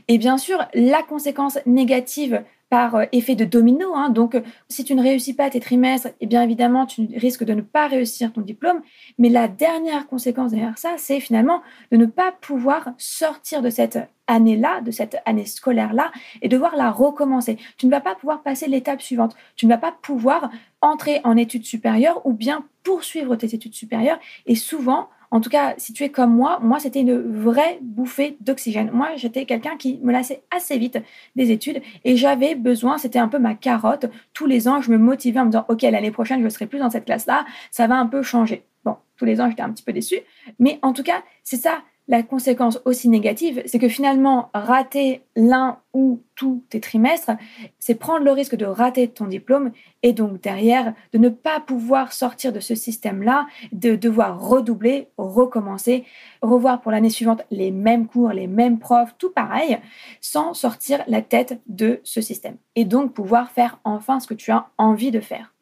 Et 0.08 0.18
bien 0.18 0.38
sûr, 0.38 0.66
la 0.74 1.04
conséquence 1.04 1.60
négative 1.66 2.44
par 2.70 2.96
euh, 2.96 3.06
effet 3.12 3.36
de 3.36 3.46
domino. 3.46 3.96
Hein. 3.96 4.10
Donc, 4.10 4.36
euh, 4.36 4.42
si 4.70 4.84
tu 4.84 4.96
ne 4.96 5.02
réussis 5.02 5.34
pas 5.34 5.50
tes 5.50 5.60
trimestres, 5.60 6.10
eh 6.20 6.26
bien 6.26 6.44
évidemment, 6.44 6.86
tu 6.86 7.08
risques 7.16 7.44
de 7.44 7.54
ne 7.54 7.62
pas 7.62 7.88
réussir 7.88 8.34
ton 8.34 8.42
diplôme. 8.42 8.82
Mais 9.18 9.30
la 9.30 9.48
dernière 9.48 10.08
conséquence 10.08 10.52
derrière 10.52 10.78
ça, 10.78 10.96
c'est 10.98 11.20
finalement 11.20 11.62
de 11.92 11.98
ne 11.98 12.06
pas 12.06 12.32
pouvoir 12.32 12.90
sortir 12.98 13.62
de 13.62 13.70
cette 13.70 14.00
année-là, 14.28 14.82
de 14.82 14.92
cette 14.92 15.18
année 15.26 15.46
scolaire-là, 15.46 16.12
et 16.42 16.50
devoir 16.50 16.76
la 16.76 16.92
recommencer. 16.92 17.58
Tu 17.78 17.86
ne 17.86 17.92
vas 17.92 18.02
pas 18.02 18.16
pouvoir 18.16 18.44
passer 18.44 18.68
l'étape 18.68 19.02
suivante. 19.02 19.36
Tu 19.56 19.66
ne 19.66 19.72
vas 19.72 19.78
pas 19.78 19.94
pouvoir 20.02 20.52
entrer 20.82 21.22
en 21.24 21.38
études 21.38 21.66
supérieures 21.66 22.26
ou 22.26 22.34
bien 22.34 22.66
poursuivre 22.84 23.36
tes 23.38 23.56
études 23.56 23.74
supérieures. 23.74 24.20
Et 24.46 24.56
souvent, 24.56 25.10
en 25.32 25.42
tout 25.42 25.50
cas, 25.50 25.74
si 25.78 25.94
tu 25.94 26.04
es 26.04 26.10
comme 26.10 26.34
moi, 26.34 26.60
moi, 26.62 26.80
c'était 26.80 27.02
une 27.02 27.42
vraie 27.42 27.80
bouffée 27.82 28.38
d'oxygène. 28.42 28.92
Moi, 28.92 29.16
j'étais 29.16 29.46
quelqu'un 29.46 29.76
qui 29.78 30.00
me 30.04 30.12
lassait 30.12 30.42
assez 30.56 30.78
vite 30.78 31.00
des 31.36 31.52
études 31.52 31.82
et 32.06 32.16
j'avais 32.16 32.56
besoin, 32.56 32.98
c'était 32.98 33.20
un 33.20 33.28
peu 33.28 33.40
ma 33.40 33.56
carotte. 33.56 34.06
Tous 34.34 34.46
les 34.46 34.68
ans, 34.68 34.82
je 34.82 34.92
me 34.92 34.98
motivais 34.98 35.40
en 35.40 35.46
me 35.46 35.52
disant, 35.52 35.66
OK, 35.68 35.82
l'année 35.82 36.12
prochaine, 36.12 36.40
je 36.40 36.46
ne 36.46 36.50
serai 36.50 36.68
plus 36.68 36.80
dans 36.80 36.90
cette 36.90 37.06
classe-là, 37.06 37.46
ça 37.72 37.88
va 37.88 37.96
un 37.96 38.08
peu 38.08 38.22
changer. 38.22 38.64
Bon, 38.86 38.96
tous 39.18 39.26
les 39.26 39.42
ans, 39.42 39.50
j'étais 39.50 39.64
un 39.64 39.72
petit 39.72 39.84
peu 39.84 39.92
déçue. 39.92 40.20
Mais 40.60 40.80
en 40.82 40.94
tout 40.94 41.04
cas, 41.04 41.24
c'est 41.44 41.58
ça 41.58 41.82
la 42.08 42.24
conséquence 42.24 42.80
aussi 42.86 43.10
négative, 43.10 43.62
c'est 43.66 43.80
que 43.80 43.90
finalement, 43.90 44.50
rater 44.54 45.22
l'un 45.36 45.80
ou 45.94 46.22
tous 46.36 46.64
tes 46.70 46.80
trimestres, 46.80 47.32
c'est 47.80 47.96
prendre 47.96 48.24
le 48.24 48.32
risque 48.32 48.56
de 48.56 48.66
rater 48.66 49.08
ton 49.10 49.26
diplôme 49.26 49.72
et 50.04 50.14
donc 50.14 50.42
derrière, 50.42 50.94
de 51.12 51.18
ne 51.18 51.30
pas 51.30 51.60
pouvoir 51.60 52.14
sortir 52.14 52.54
de 52.54 52.60
ce 52.60 52.76
système-là, 52.76 53.48
de 53.72 53.96
devoir 53.96 54.40
redoubler, 54.40 55.10
recommencer, 55.18 56.06
revoir 56.42 56.82
pour 56.82 56.92
l'année 56.92 57.10
suivante 57.10 57.42
les 57.52 57.72
mêmes 57.72 58.08
cours, 58.08 58.30
les 58.30 58.48
mêmes 58.48 58.80
profs, 58.80 59.16
tout 59.18 59.32
pareil, 59.32 59.78
sans 60.22 60.54
sortir 60.54 61.04
la 61.08 61.22
tête 61.22 61.60
de 61.68 62.00
ce 62.04 62.22
système. 62.22 62.58
Et 62.76 62.86
donc 62.86 63.14
pouvoir 63.14 63.52
faire 63.52 63.80
enfin 63.84 64.20
ce 64.20 64.28
que 64.28 64.34
tu 64.34 64.52
as 64.52 64.68
envie 64.78 65.12
de 65.12 65.20
faire. 65.20 65.57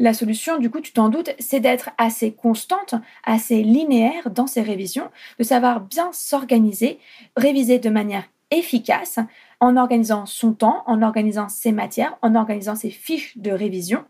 La 0.00 0.14
solution, 0.14 0.56
du 0.56 0.70
coup, 0.70 0.80
tu 0.80 0.94
t'en 0.94 1.10
doutes, 1.10 1.34
c'est 1.38 1.60
d'être 1.60 1.90
assez 1.98 2.32
constante, 2.32 2.94
assez 3.22 3.62
linéaire 3.62 4.30
dans 4.30 4.46
ses 4.46 4.62
révisions, 4.62 5.10
de 5.38 5.44
savoir 5.44 5.82
bien 5.82 6.08
s'organiser, 6.14 6.98
réviser 7.36 7.78
de 7.78 7.90
manière 7.90 8.24
efficace, 8.50 9.18
en 9.60 9.76
organisant 9.76 10.24
son 10.24 10.54
temps, 10.54 10.84
en 10.86 11.02
organisant 11.02 11.50
ses 11.50 11.70
matières, 11.70 12.16
en 12.22 12.34
organisant 12.34 12.76
ses 12.76 12.88
fiches 12.88 13.36
de 13.36 13.50
révision. 13.50 14.02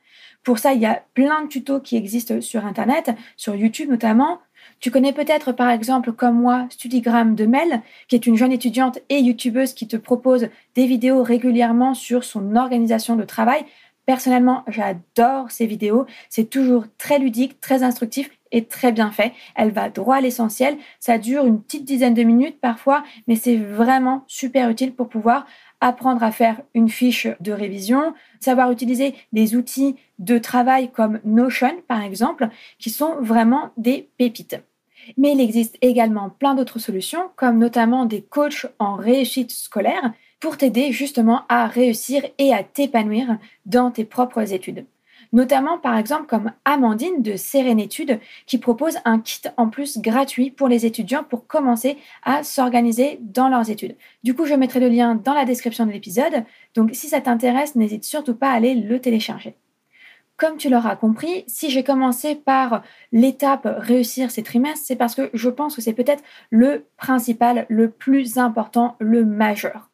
Pour 0.44 0.60
ça, 0.60 0.74
il 0.74 0.80
y 0.80 0.86
a 0.86 1.02
plein 1.14 1.42
de 1.42 1.48
tutos 1.48 1.80
qui 1.80 1.96
existent 1.96 2.40
sur 2.40 2.64
Internet, 2.64 3.10
sur 3.36 3.56
YouTube 3.56 3.90
notamment. 3.90 4.38
Tu 4.78 4.92
connais 4.92 5.12
peut-être 5.12 5.50
par 5.50 5.70
exemple 5.70 6.12
comme 6.12 6.40
moi 6.40 6.66
Studigram 6.70 7.34
de 7.34 7.46
Mel, 7.46 7.82
qui 8.06 8.14
est 8.14 8.26
une 8.26 8.36
jeune 8.36 8.52
étudiante 8.52 9.00
et 9.08 9.18
youtubeuse 9.18 9.74
qui 9.74 9.88
te 9.88 9.96
propose 9.96 10.48
des 10.76 10.86
vidéos 10.86 11.24
régulièrement 11.24 11.94
sur 11.94 12.22
son 12.22 12.54
organisation 12.54 13.16
de 13.16 13.24
travail 13.24 13.64
Personnellement, 14.06 14.64
j'adore 14.66 15.50
ces 15.50 15.66
vidéos. 15.66 16.06
C'est 16.28 16.50
toujours 16.50 16.84
très 16.98 17.18
ludique, 17.18 17.60
très 17.60 17.82
instructif 17.82 18.30
et 18.52 18.64
très 18.64 18.92
bien 18.92 19.10
fait. 19.10 19.32
Elle 19.54 19.70
va 19.70 19.88
droit 19.88 20.16
à 20.16 20.20
l'essentiel. 20.20 20.76
Ça 20.98 21.18
dure 21.18 21.46
une 21.46 21.62
petite 21.62 21.84
dizaine 21.84 22.14
de 22.14 22.22
minutes 22.22 22.60
parfois, 22.60 23.04
mais 23.28 23.36
c'est 23.36 23.56
vraiment 23.56 24.24
super 24.26 24.68
utile 24.68 24.94
pour 24.94 25.08
pouvoir 25.08 25.46
apprendre 25.80 26.22
à 26.22 26.30
faire 26.30 26.60
une 26.74 26.88
fiche 26.88 27.28
de 27.40 27.52
révision, 27.52 28.14
savoir 28.38 28.70
utiliser 28.70 29.14
des 29.32 29.56
outils 29.56 29.96
de 30.18 30.38
travail 30.38 30.90
comme 30.90 31.20
Notion, 31.24 31.80
par 31.88 32.02
exemple, 32.02 32.48
qui 32.78 32.90
sont 32.90 33.16
vraiment 33.20 33.70
des 33.76 34.10
pépites. 34.18 34.60
Mais 35.16 35.32
il 35.32 35.40
existe 35.40 35.78
également 35.80 36.28
plein 36.28 36.54
d'autres 36.54 36.78
solutions, 36.78 37.30
comme 37.36 37.58
notamment 37.58 38.04
des 38.04 38.22
coachs 38.22 38.66
en 38.78 38.96
réussite 38.96 39.50
scolaire 39.50 40.12
pour 40.40 40.56
t'aider 40.56 40.90
justement 40.90 41.42
à 41.48 41.66
réussir 41.66 42.24
et 42.38 42.52
à 42.52 42.64
t'épanouir 42.64 43.38
dans 43.66 43.90
tes 43.90 44.04
propres 44.04 44.52
études. 44.52 44.86
Notamment 45.32 45.78
par 45.78 45.96
exemple 45.96 46.26
comme 46.26 46.52
Amandine 46.64 47.22
de 47.22 47.36
Sérénétude 47.36 48.18
qui 48.46 48.58
propose 48.58 48.96
un 49.04 49.20
kit 49.20 49.42
en 49.56 49.68
plus 49.68 49.98
gratuit 49.98 50.50
pour 50.50 50.66
les 50.66 50.86
étudiants 50.86 51.22
pour 51.22 51.46
commencer 51.46 51.98
à 52.24 52.42
s'organiser 52.42 53.18
dans 53.20 53.48
leurs 53.48 53.70
études. 53.70 53.96
Du 54.24 54.34
coup, 54.34 54.46
je 54.46 54.54
mettrai 54.54 54.80
le 54.80 54.88
lien 54.88 55.14
dans 55.14 55.34
la 55.34 55.44
description 55.44 55.86
de 55.86 55.92
l'épisode, 55.92 56.44
donc 56.74 56.90
si 56.94 57.08
ça 57.08 57.20
t'intéresse, 57.20 57.76
n'hésite 57.76 58.04
surtout 58.04 58.34
pas 58.34 58.50
à 58.50 58.54
aller 58.54 58.74
le 58.74 59.00
télécharger. 59.00 59.54
Comme 60.36 60.56
tu 60.56 60.70
l'auras 60.70 60.96
compris, 60.96 61.44
si 61.46 61.68
j'ai 61.70 61.84
commencé 61.84 62.34
par 62.34 62.82
l'étape 63.12 63.68
réussir 63.78 64.30
ces 64.30 64.42
trimestres, 64.42 64.86
c'est 64.86 64.96
parce 64.96 65.14
que 65.14 65.28
je 65.34 65.50
pense 65.50 65.76
que 65.76 65.82
c'est 65.82 65.92
peut-être 65.92 66.24
le 66.48 66.86
principal, 66.96 67.66
le 67.68 67.90
plus 67.90 68.38
important, 68.38 68.96
le 69.00 69.26
majeur. 69.26 69.89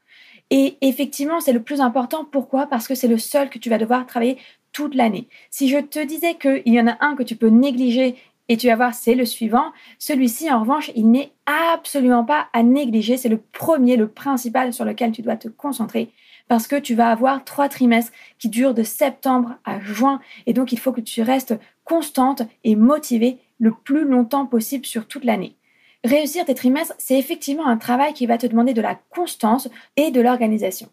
Et 0.51 0.77
effectivement, 0.81 1.41
c'est 1.41 1.53
le 1.53 1.63
plus 1.63 1.81
important. 1.81 2.25
Pourquoi? 2.25 2.67
Parce 2.67 2.87
que 2.87 2.95
c'est 2.95 3.09
le 3.09 3.19
seul 3.19 3.51
que 3.51 3.59
tu 3.59 3.71
vas 3.71 3.79
devoir 3.79 4.07
travailler 4.07 4.39
toute 4.73 4.95
l'année. 4.95 5.29
Si 5.51 5.69
je 5.69 5.79
te 5.79 6.05
disais 6.05 6.35
qu'il 6.35 6.73
y 6.73 6.81
en 6.81 6.87
a 6.87 6.97
un 7.01 7.17
que 7.17 7.23
tu 7.23 7.37
peux 7.37 7.49
négliger 7.49 8.17
et 8.49 8.57
tu 8.57 8.69
vas 8.69 8.77
voir, 8.77 8.95
c'est 8.95 9.15
le 9.15 9.25
suivant, 9.25 9.73
celui-ci, 9.99 10.51
en 10.53 10.61
revanche, 10.61 10.93
il 10.95 11.11
n'est 11.11 11.33
absolument 11.47 12.25
pas 12.25 12.47
à 12.53 12.63
négliger. 12.63 13.17
C'est 13.17 13.29
le 13.29 13.39
premier, 13.41 13.97
le 13.97 14.09
principal 14.09 14.73
sur 14.73 14.85
lequel 14.85 15.13
tu 15.13 15.23
dois 15.23 15.37
te 15.37 15.49
concentrer 15.49 16.13
parce 16.49 16.69
que 16.69 16.77
tu 16.77 16.95
vas 16.95 17.11
avoir 17.11 17.45
trois 17.45 17.69
trimestres 17.69 18.13
qui 18.39 18.49
durent 18.49 18.75
de 18.75 18.83
septembre 18.83 19.57
à 19.65 19.81
juin 19.81 20.21
et 20.47 20.53
donc 20.53 20.73
il 20.73 20.79
faut 20.79 20.93
que 20.93 21.01
tu 21.01 21.23
restes 21.23 21.55
constante 21.85 22.43
et 22.65 22.77
motivée 22.77 23.39
le 23.59 23.73
plus 23.73 24.05
longtemps 24.05 24.47
possible 24.47 24.87
sur 24.87 25.09
toute 25.09 25.25
l'année. 25.25 25.57
Réussir 26.07 26.45
tes 26.45 26.55
trimestres, 26.55 26.95
c'est 26.99 27.19
effectivement 27.19 27.67
un 27.67 27.79
travail 27.79 28.13
qui 28.13 28.27
va 28.27 28.39
te 28.39 28.47
demander 28.47 28.75
de 28.75 28.81
la 28.81 28.97
constance 29.11 29.69
et 29.97 30.13
de 30.13 30.21
l'organisation 30.21 30.89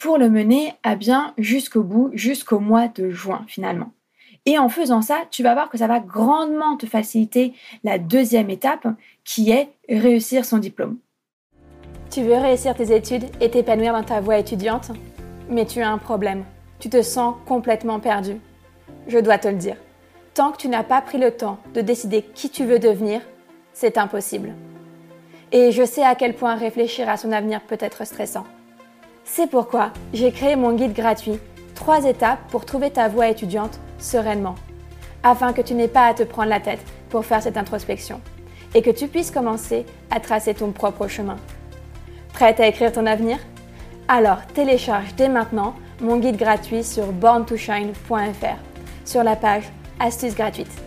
pour 0.00 0.18
le 0.18 0.28
mener 0.28 0.74
à 0.82 0.96
bien 0.96 1.34
jusqu'au 1.38 1.84
bout, 1.84 2.10
jusqu'au 2.14 2.58
mois 2.58 2.88
de 2.88 3.08
juin 3.10 3.44
finalement. 3.46 3.92
Et 4.44 4.58
en 4.58 4.68
faisant 4.68 5.02
ça, 5.02 5.18
tu 5.30 5.44
vas 5.44 5.54
voir 5.54 5.70
que 5.70 5.78
ça 5.78 5.86
va 5.86 6.00
grandement 6.00 6.76
te 6.76 6.86
faciliter 6.86 7.54
la 7.84 7.98
deuxième 7.98 8.50
étape 8.50 8.88
qui 9.22 9.52
est 9.52 9.68
réussir 9.88 10.44
son 10.44 10.58
diplôme. 10.58 10.98
Tu 12.10 12.22
veux 12.22 12.34
réussir 12.34 12.74
tes 12.74 12.92
études 12.92 13.26
et 13.40 13.50
t'épanouir 13.50 13.92
dans 13.92 14.02
ta 14.02 14.20
voie 14.20 14.38
étudiante, 14.38 14.90
mais 15.48 15.64
tu 15.64 15.80
as 15.80 15.90
un 15.92 15.98
problème. 15.98 16.44
Tu 16.80 16.90
te 16.90 17.02
sens 17.02 17.36
complètement 17.46 18.00
perdu. 18.00 18.40
Je 19.06 19.18
dois 19.18 19.38
te 19.38 19.46
le 19.46 19.58
dire. 19.58 19.76
Tant 20.34 20.50
que 20.50 20.58
tu 20.58 20.66
n'as 20.66 20.82
pas 20.82 21.02
pris 21.02 21.18
le 21.18 21.30
temps 21.30 21.60
de 21.72 21.82
décider 21.82 22.22
qui 22.34 22.50
tu 22.50 22.64
veux 22.64 22.80
devenir, 22.80 23.20
c'est 23.78 23.98
impossible. 23.98 24.54
Et 25.52 25.70
je 25.70 25.84
sais 25.84 26.02
à 26.02 26.14
quel 26.14 26.34
point 26.34 26.54
réfléchir 26.54 27.10
à 27.10 27.18
son 27.18 27.30
avenir 27.30 27.60
peut 27.60 27.76
être 27.78 28.06
stressant. 28.06 28.44
C'est 29.24 29.50
pourquoi 29.50 29.92
j'ai 30.14 30.32
créé 30.32 30.56
mon 30.56 30.72
guide 30.72 30.94
gratuit, 30.94 31.38
trois 31.74 32.06
étapes 32.06 32.38
pour 32.50 32.64
trouver 32.64 32.90
ta 32.90 33.08
voie 33.08 33.28
étudiante 33.28 33.78
sereinement, 33.98 34.54
afin 35.22 35.52
que 35.52 35.60
tu 35.60 35.74
n'aies 35.74 35.88
pas 35.88 36.06
à 36.06 36.14
te 36.14 36.22
prendre 36.22 36.48
la 36.48 36.60
tête 36.60 36.80
pour 37.10 37.26
faire 37.26 37.42
cette 37.42 37.58
introspection 37.58 38.20
et 38.74 38.80
que 38.80 38.90
tu 38.90 39.08
puisses 39.08 39.30
commencer 39.30 39.84
à 40.10 40.20
tracer 40.20 40.54
ton 40.54 40.72
propre 40.72 41.06
chemin. 41.06 41.36
Prête 42.32 42.60
à 42.60 42.66
écrire 42.66 42.92
ton 42.92 43.04
avenir? 43.04 43.38
Alors 44.08 44.46
télécharge 44.54 45.14
dès 45.16 45.28
maintenant 45.28 45.74
mon 46.00 46.16
guide 46.16 46.36
gratuit 46.36 46.82
sur 46.82 47.12
borntoshine.fr 47.12 48.58
sur 49.04 49.22
la 49.22 49.36
page 49.36 49.64
Astuces 50.00 50.34
gratuites. 50.34 50.85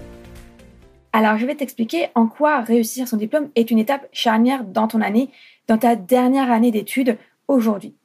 Alors, 1.11 1.37
je 1.37 1.45
vais 1.45 1.55
t'expliquer 1.55 2.09
en 2.13 2.27
quoi 2.27 2.61
réussir 2.61 3.07
son 3.07 3.17
diplôme 3.17 3.49
est 3.55 3.71
une 3.71 3.79
étape 3.79 4.07
charnière 4.11 4.63
dans 4.63 4.87
ton 4.87 5.01
année, 5.01 5.29
dans 5.67 5.77
ta 5.77 5.95
dernière 5.95 6.51
année 6.51 6.71
d'études 6.71 7.17
aujourd'hui. 7.47 7.95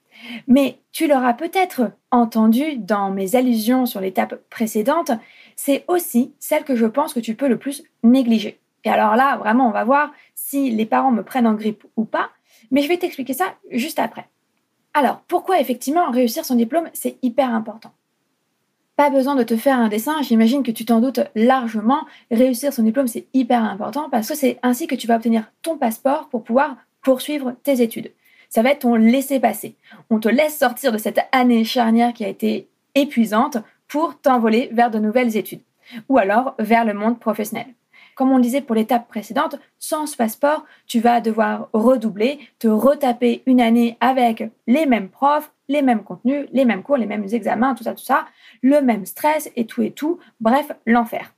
Mais 0.46 0.78
tu 0.90 1.06
l'auras 1.06 1.34
peut-être 1.34 1.92
entendu 2.10 2.76
dans 2.78 3.10
mes 3.10 3.36
allusions 3.36 3.84
sur 3.84 4.00
l'étape 4.00 4.36
précédente, 4.48 5.10
c'est 5.56 5.84
aussi 5.88 6.32
celle 6.38 6.64
que 6.64 6.76
je 6.76 6.86
pense 6.86 7.12
que 7.12 7.20
tu 7.20 7.34
peux 7.34 7.48
le 7.48 7.58
plus 7.58 7.82
négliger. 8.02 8.58
Et 8.84 8.90
alors 8.90 9.16
là, 9.16 9.36
vraiment, 9.36 9.68
on 9.68 9.72
va 9.72 9.84
voir 9.84 10.12
si 10.34 10.70
les 10.70 10.86
parents 10.86 11.10
me 11.10 11.22
prennent 11.22 11.46
en 11.46 11.54
grippe 11.54 11.84
ou 11.96 12.04
pas, 12.04 12.30
mais 12.70 12.82
je 12.82 12.88
vais 12.88 12.98
t'expliquer 12.98 13.34
ça 13.34 13.54
juste 13.70 13.98
après. 13.98 14.28
Alors, 14.94 15.20
pourquoi 15.26 15.60
effectivement 15.60 16.10
réussir 16.10 16.44
son 16.44 16.54
diplôme, 16.54 16.88
c'est 16.92 17.18
hyper 17.22 17.52
important? 17.52 17.92
Pas 18.96 19.10
besoin 19.10 19.34
de 19.34 19.42
te 19.42 19.56
faire 19.56 19.78
un 19.78 19.88
dessin, 19.88 20.22
j'imagine 20.22 20.62
que 20.62 20.70
tu 20.70 20.84
t'en 20.84 21.00
doutes 21.00 21.20
largement. 21.34 22.00
Réussir 22.30 22.72
son 22.72 22.82
diplôme, 22.82 23.08
c'est 23.08 23.26
hyper 23.34 23.62
important 23.62 24.08
parce 24.10 24.28
que 24.28 24.34
c'est 24.34 24.58
ainsi 24.62 24.86
que 24.86 24.94
tu 24.94 25.06
vas 25.06 25.16
obtenir 25.16 25.50
ton 25.62 25.76
passeport 25.76 26.28
pour 26.28 26.44
pouvoir 26.44 26.76
poursuivre 27.02 27.54
tes 27.62 27.82
études. 27.82 28.12
Ça 28.48 28.62
va 28.62 28.70
être 28.70 28.80
ton 28.80 28.94
laisser-passer. 28.94 29.74
On 30.10 30.20
te 30.20 30.28
laisse 30.28 30.56
sortir 30.56 30.92
de 30.92 30.98
cette 30.98 31.20
année 31.32 31.64
charnière 31.64 32.12
qui 32.12 32.24
a 32.24 32.28
été 32.28 32.68
épuisante 32.94 33.58
pour 33.88 34.20
t'envoler 34.20 34.70
vers 34.72 34.90
de 34.90 34.98
nouvelles 34.98 35.36
études 35.36 35.62
ou 36.08 36.18
alors 36.18 36.54
vers 36.58 36.84
le 36.84 36.94
monde 36.94 37.18
professionnel. 37.18 37.66
Comme 38.14 38.32
on 38.32 38.38
disait 38.38 38.60
pour 38.60 38.74
l'étape 38.74 39.08
précédente, 39.08 39.56
sans 39.78 40.06
ce 40.06 40.16
passeport, 40.16 40.64
tu 40.86 41.00
vas 41.00 41.20
devoir 41.20 41.68
redoubler, 41.72 42.38
te 42.58 42.68
retaper 42.68 43.42
une 43.46 43.60
année 43.60 43.96
avec 44.00 44.44
les 44.66 44.86
mêmes 44.86 45.08
profs, 45.08 45.52
les 45.68 45.82
mêmes 45.82 46.04
contenus, 46.04 46.46
les 46.52 46.64
mêmes 46.64 46.82
cours, 46.82 46.96
les 46.96 47.06
mêmes 47.06 47.26
examens, 47.32 47.74
tout 47.74 47.84
ça, 47.84 47.94
tout 47.94 48.04
ça, 48.04 48.26
le 48.62 48.80
même 48.80 49.06
stress 49.06 49.50
et 49.56 49.66
tout 49.66 49.82
et 49.82 49.90
tout, 49.90 50.18
bref, 50.40 50.70
l'enfer. 50.86 51.34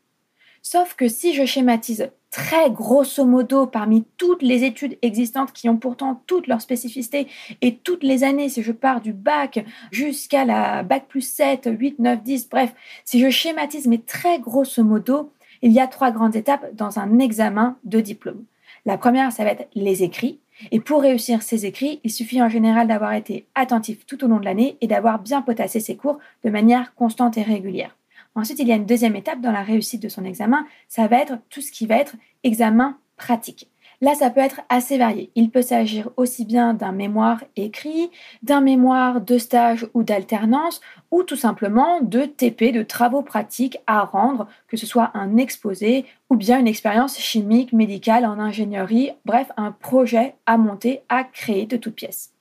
Sauf 0.62 0.94
que 0.94 1.06
si 1.06 1.32
je 1.32 1.44
schématise 1.44 2.10
très 2.36 2.70
grosso 2.70 3.24
modo 3.24 3.66
parmi 3.66 4.04
toutes 4.16 4.42
les 4.42 4.64
études 4.64 4.98
existantes 5.00 5.52
qui 5.52 5.68
ont 5.68 5.76
pourtant 5.76 6.22
toutes 6.26 6.48
leurs 6.48 6.60
spécificités 6.60 7.28
et 7.62 7.76
toutes 7.76 8.02
les 8.02 8.24
années, 8.24 8.48
si 8.48 8.62
je 8.62 8.72
pars 8.72 9.00
du 9.00 9.12
bac 9.12 9.64
jusqu'à 9.92 10.44
la 10.44 10.82
bac 10.82 11.06
plus 11.08 11.22
7, 11.22 11.70
8, 11.72 11.98
9, 12.00 12.22
10, 12.22 12.48
bref, 12.50 12.74
si 13.04 13.20
je 13.20 13.30
schématise 13.30 13.86
mais 13.86 13.98
très 13.98 14.40
grosso 14.40 14.82
modo, 14.82 15.32
il 15.62 15.72
y 15.72 15.80
a 15.80 15.86
trois 15.86 16.10
grandes 16.10 16.36
étapes 16.36 16.74
dans 16.74 16.98
un 16.98 17.18
examen 17.18 17.76
de 17.84 18.00
diplôme. 18.00 18.44
La 18.84 18.98
première, 18.98 19.32
ça 19.32 19.44
va 19.44 19.50
être 19.50 19.68
les 19.74 20.02
écrits. 20.02 20.40
Et 20.70 20.80
pour 20.80 21.02
réussir 21.02 21.42
ces 21.42 21.66
écrits, 21.66 22.00
il 22.04 22.10
suffit 22.10 22.40
en 22.40 22.48
général 22.48 22.88
d'avoir 22.88 23.12
été 23.12 23.46
attentif 23.54 24.06
tout 24.06 24.24
au 24.24 24.28
long 24.28 24.38
de 24.38 24.44
l'année 24.44 24.78
et 24.80 24.86
d'avoir 24.86 25.18
bien 25.18 25.42
potassé 25.42 25.80
ses 25.80 25.96
cours 25.96 26.18
de 26.44 26.50
manière 26.50 26.94
constante 26.94 27.36
et 27.36 27.42
régulière. 27.42 27.96
Ensuite, 28.34 28.58
il 28.58 28.68
y 28.68 28.72
a 28.72 28.76
une 28.76 28.86
deuxième 28.86 29.16
étape 29.16 29.40
dans 29.40 29.52
la 29.52 29.62
réussite 29.62 30.02
de 30.02 30.08
son 30.08 30.24
examen, 30.24 30.66
ça 30.88 31.06
va 31.08 31.20
être 31.20 31.38
tout 31.50 31.60
ce 31.60 31.72
qui 31.72 31.86
va 31.86 31.96
être 31.96 32.16
examen 32.44 32.98
pratique. 33.16 33.68
Là, 34.00 34.14
ça 34.14 34.30
peut 34.30 34.40
être 34.40 34.60
assez 34.68 34.98
varié. 34.98 35.30
Il 35.34 35.50
peut 35.50 35.62
s'agir 35.62 36.10
aussi 36.16 36.44
bien 36.44 36.74
d'un 36.74 36.92
mémoire 36.92 37.42
écrit, 37.56 38.10
d'un 38.42 38.60
mémoire 38.60 39.20
de 39.20 39.38
stage 39.38 39.86
ou 39.94 40.02
d'alternance, 40.02 40.80
ou 41.10 41.22
tout 41.22 41.36
simplement 41.36 42.00
de 42.02 42.24
TP, 42.24 42.72
de 42.72 42.82
travaux 42.82 43.22
pratiques 43.22 43.78
à 43.86 44.04
rendre, 44.04 44.48
que 44.68 44.76
ce 44.76 44.86
soit 44.86 45.10
un 45.14 45.38
exposé 45.38 46.04
ou 46.28 46.36
bien 46.36 46.58
une 46.58 46.66
expérience 46.66 47.18
chimique, 47.18 47.72
médicale, 47.72 48.26
en 48.26 48.38
ingénierie, 48.38 49.12
bref, 49.24 49.50
un 49.56 49.72
projet 49.72 50.34
à 50.44 50.58
monter, 50.58 51.00
à 51.08 51.24
créer 51.24 51.66
de 51.66 51.76
toutes 51.76 51.94
pièces. 51.94 52.32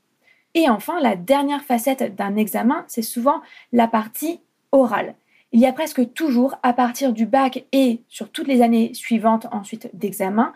Et 0.55 0.69
enfin, 0.69 0.99
la 1.01 1.15
dernière 1.15 1.63
facette 1.63 2.15
d'un 2.15 2.35
examen, 2.35 2.83
c'est 2.87 3.01
souvent 3.01 3.41
la 3.71 3.87
partie 3.87 4.39
orale. 4.71 5.15
Il 5.51 5.61
y 5.61 5.67
a 5.67 5.73
presque 5.73 6.13
toujours, 6.13 6.55
à 6.63 6.73
partir 6.73 7.13
du 7.13 7.25
bac 7.25 7.65
et 7.71 8.01
sur 8.09 8.29
toutes 8.29 8.47
les 8.47 8.61
années 8.61 8.93
suivantes 8.93 9.47
ensuite 9.51 9.89
d'examen, 9.93 10.53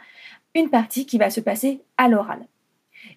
une 0.55 0.69
partie 0.69 1.05
qui 1.05 1.17
va 1.17 1.29
se 1.29 1.39
passer 1.39 1.81
à 1.97 2.07
l'oral. 2.07 2.45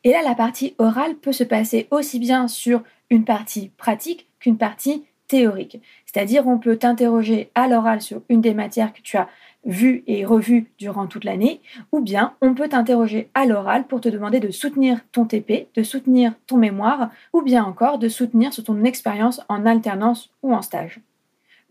Et 0.05 0.11
là, 0.11 0.23
la 0.23 0.35
partie 0.35 0.75
orale 0.79 1.17
peut 1.17 1.33
se 1.33 1.45
passer 1.45 1.89
aussi 1.91 2.19
bien 2.19 2.49
sur 2.49 2.83
une 3.11 3.25
partie 3.25 3.71
pratique 3.77 4.27
qu'une 4.39 4.59
partie 4.59 5.05
théorique. 5.29 5.81
C'est-à-dire, 6.07 6.47
on 6.47 6.59
peut 6.59 6.77
t'interroger 6.77 7.51
à 7.55 7.69
l'oral 7.69 8.01
sur 8.01 8.23
une 8.29 8.41
des 8.41 8.55
matières 8.55 8.93
que 8.93 9.01
tu 9.01 9.17
as 9.17 9.29
vues 9.65 10.03
et 10.07 10.25
revues 10.25 10.71
durant 10.79 11.07
toute 11.07 11.25
l'année, 11.25 11.61
ou 11.93 12.01
bien 12.01 12.35
on 12.41 12.55
peut 12.55 12.69
t'interroger 12.69 13.31
à 13.35 13.47
l'oral 13.47 13.87
pour 13.87 14.01
te 14.01 14.09
demander 14.09 14.41
de 14.41 14.51
soutenir 14.51 15.01
ton 15.13 15.25
TP, 15.25 15.69
de 15.75 15.83
soutenir 15.83 16.35
ton 16.47 16.57
mémoire, 16.57 17.11
ou 17.33 17.43
bien 17.43 17.65
encore 17.65 17.99
de 17.99 18.09
soutenir 18.09 18.53
sur 18.53 18.65
ton 18.65 18.85
expérience 18.85 19.41
en 19.49 19.65
alternance 19.65 20.31
ou 20.43 20.53
en 20.53 20.63
stage. 20.63 21.01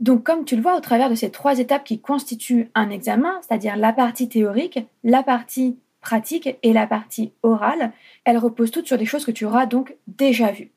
Donc, 0.01 0.23
comme 0.23 0.45
tu 0.45 0.55
le 0.55 0.63
vois 0.63 0.75
au 0.75 0.81
travers 0.81 1.11
de 1.11 1.15
ces 1.15 1.29
trois 1.29 1.59
étapes 1.59 1.83
qui 1.83 1.99
constituent 1.99 2.69
un 2.73 2.89
examen, 2.89 3.39
c'est-à-dire 3.41 3.77
la 3.77 3.93
partie 3.93 4.27
théorique, 4.27 4.79
la 5.03 5.21
partie 5.21 5.77
pratique 6.01 6.57
et 6.63 6.73
la 6.73 6.87
partie 6.87 7.31
orale, 7.43 7.91
elles 8.25 8.39
reposent 8.39 8.71
toutes 8.71 8.87
sur 8.87 8.97
des 8.97 9.05
choses 9.05 9.25
que 9.25 9.31
tu 9.31 9.45
auras 9.45 9.67
donc 9.67 9.95
déjà 10.07 10.51
vues. 10.51 10.71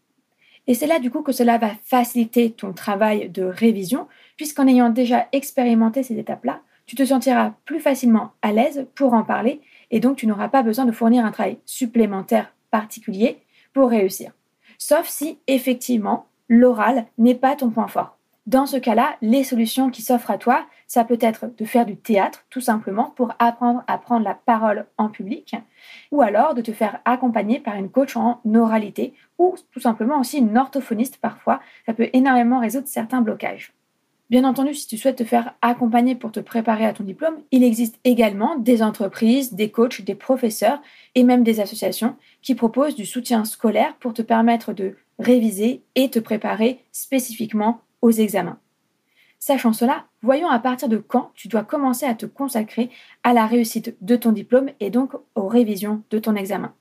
Et 0.67 0.75
c'est 0.75 0.87
là 0.87 0.99
du 0.99 1.11
coup 1.11 1.23
que 1.23 1.33
cela 1.33 1.57
va 1.57 1.71
faciliter 1.85 2.51
ton 2.51 2.75
travail 2.75 3.31
de 3.31 3.45
révision, 3.45 4.09
puisqu'en 4.37 4.67
ayant 4.67 4.91
déjà 4.91 5.27
expérimenté 5.33 6.03
ces 6.03 6.19
étapes-là, 6.19 6.61
tu 6.85 6.95
te 6.95 7.05
sentiras 7.05 7.55
plus 7.65 7.81
facilement 7.81 8.33
à 8.43 8.53
l'aise 8.53 8.87
pour 8.95 9.15
en 9.15 9.25
parler, 9.25 9.63
et 9.91 10.01
donc 10.01 10.19
tu 10.19 10.27
n'auras 10.27 10.49
pas 10.49 10.63
besoin 10.63 10.85
de 10.85 10.93
fournir 10.93 11.25
un 11.25 11.33
travail 11.33 11.57
supplémentaire 11.65 12.55
particulier 12.71 13.39
pour 13.73 13.89
réussir. 13.89 14.33
Sauf 14.77 15.07
si 15.09 15.39
effectivement 15.47 16.27
l'oral 16.49 17.07
n'est 17.17 17.35
pas 17.35 17.57
ton 17.57 17.71
point 17.71 17.89
fort. 17.89 18.14
Dans 18.47 18.67
ce 18.67 18.77
cas-là, 18.77 19.17
les 19.23 19.43
solutions 19.43 19.89
qui 19.89 20.03
s'offrent 20.03 20.31
à 20.31 20.37
toi, 20.37 20.67
ça 20.87 21.05
peut 21.05 21.19
être 21.23 21.47
de 21.57 21.65
faire 21.65 21.87
du 21.87 21.97
théâtre, 21.97 22.45
tout 22.51 22.61
simplement, 22.61 23.11
pour 23.17 23.33
apprendre 23.39 23.83
à 23.87 23.97
prendre 23.97 24.23
la 24.23 24.35
parole 24.35 24.85
en 24.99 25.09
public, 25.09 25.57
ou 26.13 26.21
alors 26.21 26.55
de 26.55 26.61
te 26.61 26.73
faire 26.73 27.01
accompagner 27.07 27.59
par 27.59 27.77
une 27.77 27.89
coach 27.89 28.17
en 28.17 28.43
oralité, 28.55 29.15
ou 29.39 29.55
tout 29.73 29.81
simplement 29.81 30.21
aussi 30.21 30.39
une 30.39 30.59
orthophoniste 30.59 31.17
parfois. 31.17 31.61
Ça 31.87 31.95
peut 31.95 32.11
énormément 32.13 32.61
résoudre 32.61 32.87
certains 32.87 33.23
blocages. 33.23 33.73
Bien 34.29 34.45
entendu, 34.45 34.75
si 34.75 34.87
tu 34.87 34.99
souhaites 34.99 35.17
te 35.17 35.25
faire 35.25 35.55
accompagner 35.63 36.15
pour 36.15 36.33
te 36.33 36.41
préparer 36.41 36.85
à 36.85 36.93
ton 36.93 37.05
diplôme, 37.05 37.37
il 37.51 37.63
existe 37.63 37.99
également 38.05 38.57
des 38.57 38.83
entreprises, 38.83 39.55
des 39.55 39.71
coachs, 39.71 40.03
des 40.03 40.15
professeurs 40.15 40.83
et 41.15 41.25
même 41.25 41.45
des 41.45 41.61
associations 41.61 42.17
qui 42.43 42.55
proposent 42.55 42.95
du 42.95 43.07
soutien 43.07 43.45
scolaire 43.47 43.95
pour 44.01 44.13
te 44.13 44.23
permettre 44.23 44.75
de 44.75 44.97
réviser 45.19 45.83
et 45.95 46.11
te 46.11 46.19
préparer 46.19 46.81
spécifiquement 46.91 47.81
examens. 48.11 48.59
Sachant 49.39 49.73
cela, 49.73 50.07
voyons 50.23 50.49
à 50.49 50.59
partir 50.59 50.89
de 50.89 50.97
quand 50.97 51.31
tu 51.35 51.49
dois 51.49 51.65
commencer 51.65 52.07
à 52.07 52.15
te 52.15 52.25
consacrer 52.25 52.91
à 53.23 53.35
la 53.35 53.47
réussite 53.47 53.95
de 54.01 54.17
ton 54.17 54.33
diplôme 54.33 54.71
et 54.81 54.91
donc 54.91 55.13
aux 55.35 55.49
révisions 55.49 56.03
de 56.11 56.19
ton 56.19 56.35
examen. 56.35 56.73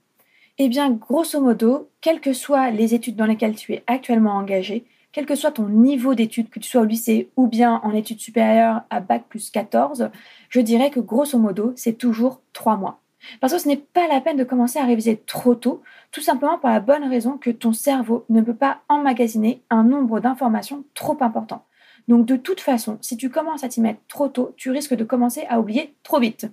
Eh 0.56 0.68
bien, 0.68 0.90
grosso 0.90 1.40
modo, 1.40 1.90
quelles 2.00 2.20
que 2.20 2.32
soient 2.32 2.70
les 2.70 2.94
études 2.94 3.16
dans 3.16 3.26
lesquelles 3.26 3.56
tu 3.56 3.74
es 3.74 3.82
actuellement 3.86 4.34
engagé, 4.34 4.86
quel 5.12 5.26
que 5.26 5.34
soit 5.34 5.52
ton 5.52 5.68
niveau 5.68 6.14
d'études, 6.14 6.48
que 6.48 6.58
tu 6.58 6.68
sois 6.68 6.80
au 6.80 6.86
lycée 6.86 7.28
ou 7.36 7.48
bien 7.48 7.80
en 7.84 7.92
études 7.92 8.20
supérieures 8.20 8.82
à 8.90 9.00
Bac 9.00 9.24
plus 9.28 9.50
14, 9.50 10.10
je 10.48 10.60
dirais 10.60 10.90
que 10.90 11.00
grosso 11.00 11.38
modo, 11.38 11.72
c'est 11.76 11.98
toujours 11.98 12.40
trois 12.52 12.76
mois. 12.76 13.03
Parce 13.40 13.52
que 13.52 13.58
ce 13.58 13.68
n'est 13.68 13.76
pas 13.76 14.08
la 14.08 14.20
peine 14.20 14.36
de 14.36 14.44
commencer 14.44 14.78
à 14.78 14.84
réviser 14.84 15.20
trop 15.26 15.54
tôt, 15.54 15.82
tout 16.12 16.20
simplement 16.20 16.58
pour 16.58 16.68
la 16.68 16.80
bonne 16.80 17.04
raison 17.04 17.38
que 17.38 17.50
ton 17.50 17.72
cerveau 17.72 18.24
ne 18.28 18.40
peut 18.40 18.54
pas 18.54 18.80
emmagasiner 18.88 19.62
un 19.70 19.84
nombre 19.84 20.20
d'informations 20.20 20.84
trop 20.94 21.16
important. 21.20 21.64
Donc 22.08 22.26
de 22.26 22.36
toute 22.36 22.60
façon, 22.60 22.98
si 23.00 23.16
tu 23.16 23.30
commences 23.30 23.64
à 23.64 23.68
t'y 23.68 23.80
mettre 23.80 24.00
trop 24.08 24.28
tôt, 24.28 24.52
tu 24.56 24.70
risques 24.70 24.94
de 24.94 25.04
commencer 25.04 25.46
à 25.48 25.60
oublier 25.60 25.94
trop 26.02 26.20
vite. 26.20 26.46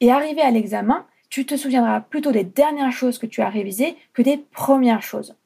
Et 0.00 0.10
arrivé 0.10 0.42
à 0.42 0.50
l'examen, 0.50 1.06
tu 1.30 1.46
te 1.46 1.56
souviendras 1.56 2.00
plutôt 2.00 2.32
des 2.32 2.44
dernières 2.44 2.92
choses 2.92 3.18
que 3.18 3.26
tu 3.26 3.40
as 3.40 3.48
révisées 3.48 3.96
que 4.12 4.22
des 4.22 4.36
premières 4.36 5.02
choses. 5.02 5.36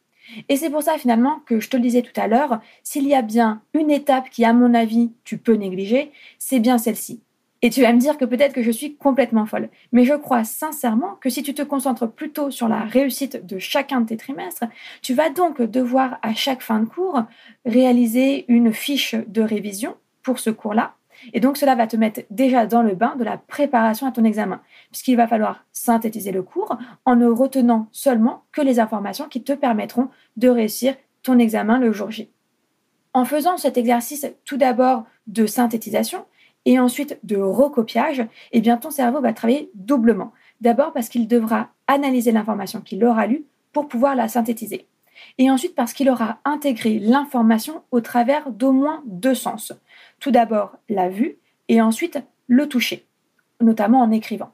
Et 0.49 0.57
c'est 0.57 0.71
pour 0.71 0.83
ça 0.83 0.97
finalement 0.99 1.41
que 1.47 1.61
je 1.61 1.69
te 1.69 1.77
le 1.77 1.83
disais 1.83 2.03
tout 2.03 2.19
à 2.19 2.27
l'heure, 2.27 2.61
s'il 2.83 3.07
y 3.07 3.15
a 3.15 3.23
bien 3.23 3.63
une 3.75 3.91
étape 3.91 4.31
qui, 4.31 4.45
à 4.45 4.53
mon 4.53 4.73
avis, 4.75 5.13
tu 5.25 5.37
peux 5.37 5.55
négliger, 5.55 6.11
c'est 6.39 6.61
bien 6.61 6.79
celle-ci. 6.79 7.21
Et 7.65 7.71
tu 7.71 7.81
vas 7.81 7.95
me 7.95 7.99
dire 7.99 8.19
que 8.19 8.27
peut-être 8.27 8.53
que 8.53 8.63
je 8.63 8.71
suis 8.71 8.95
complètement 8.95 9.47
folle. 9.47 9.71
Mais 9.91 10.05
je 10.05 10.13
crois 10.13 10.45
sincèrement 10.45 11.15
que 11.15 11.31
si 11.31 11.43
tu 11.43 11.55
te 11.55 11.63
concentres 11.63 12.07
plutôt 12.07 12.51
sur 12.51 12.69
la 12.69 12.81
réussite 12.81 13.47
de 13.47 13.59
chacun 13.59 14.03
de 14.03 14.09
tes 14.09 14.19
trimestres, 14.19 14.65
tu 15.01 15.15
vas 15.15 15.31
donc 15.31 15.63
devoir 15.63 16.19
à 16.21 16.35
chaque 16.35 16.61
fin 16.61 16.81
de 16.81 16.85
cours 16.85 17.23
réaliser 17.65 18.45
une 18.49 18.71
fiche 18.71 19.15
de 19.15 19.41
révision 19.41 19.97
pour 20.23 20.41
ce 20.41 20.51
cours-là. 20.51 20.93
Et 21.33 21.41
donc 21.41 21.57
cela 21.57 21.75
va 21.75 21.87
te 21.87 21.97
mettre 21.97 22.21
déjà 22.29 22.67
dans 22.67 22.83
le 22.83 22.95
bain 22.95 23.17
de 23.17 23.25
la 23.25 23.39
préparation 23.39 24.07
à 24.07 24.13
ton 24.13 24.25
examen, 24.25 24.61
puisqu'il 24.91 25.17
va 25.17 25.27
falloir 25.27 25.65
synthétiser 25.73 26.33
le 26.33 26.43
cours 26.43 26.77
en 27.07 27.17
ne 27.17 27.27
retenant 27.27 27.89
seulement 27.93 28.43
que 28.53 28.61
les 28.61 28.79
informations 28.79 29.27
qui 29.27 29.43
te 29.43 29.55
permettront 29.55 30.11
de 30.37 30.51
réussir 30.51 30.97
ton 31.23 31.39
examen 31.39 31.79
le 31.79 31.93
jour 31.93 32.11
J. 32.11 32.29
En 33.15 33.25
faisant 33.25 33.57
cet 33.57 33.79
exercice 33.79 34.27
tout 34.45 34.59
d'abord 34.59 35.07
de 35.29 35.47
synthétisation, 35.47 36.27
et 36.65 36.79
ensuite 36.79 37.19
de 37.23 37.37
recopiage, 37.37 38.27
eh 38.53 38.61
bien 38.61 38.77
ton 38.77 38.91
cerveau 38.91 39.21
va 39.21 39.33
travailler 39.33 39.71
doublement. 39.75 40.33
D'abord 40.61 40.93
parce 40.93 41.09
qu'il 41.09 41.29
devra 41.29 41.69
analyser 41.87 42.33
l'information 42.33 42.81
qu'il 42.81 43.05
aura 43.05 43.27
lue 43.27 43.45
pour 43.73 43.89
pouvoir 43.89 44.15
la 44.15 44.29
synthétiser. 44.29 44.87
Et 45.39 45.51
ensuite 45.51 45.75
parce 45.75 45.93
qu'il 45.93 46.11
aura 46.11 46.39
intégré 46.45 46.99
l'information 46.99 47.83
au 47.91 48.01
travers 48.01 48.51
d'au 48.51 48.73
moins 48.73 49.03
deux 49.07 49.35
sens. 49.35 49.73
Tout 50.21 50.31
d'abord 50.31 50.77
la 50.89 51.09
vue 51.09 51.39
et 51.69 51.81
ensuite 51.81 52.19
le 52.47 52.69
toucher, 52.69 53.05
notamment 53.61 54.01
en 54.01 54.11
écrivant. 54.11 54.53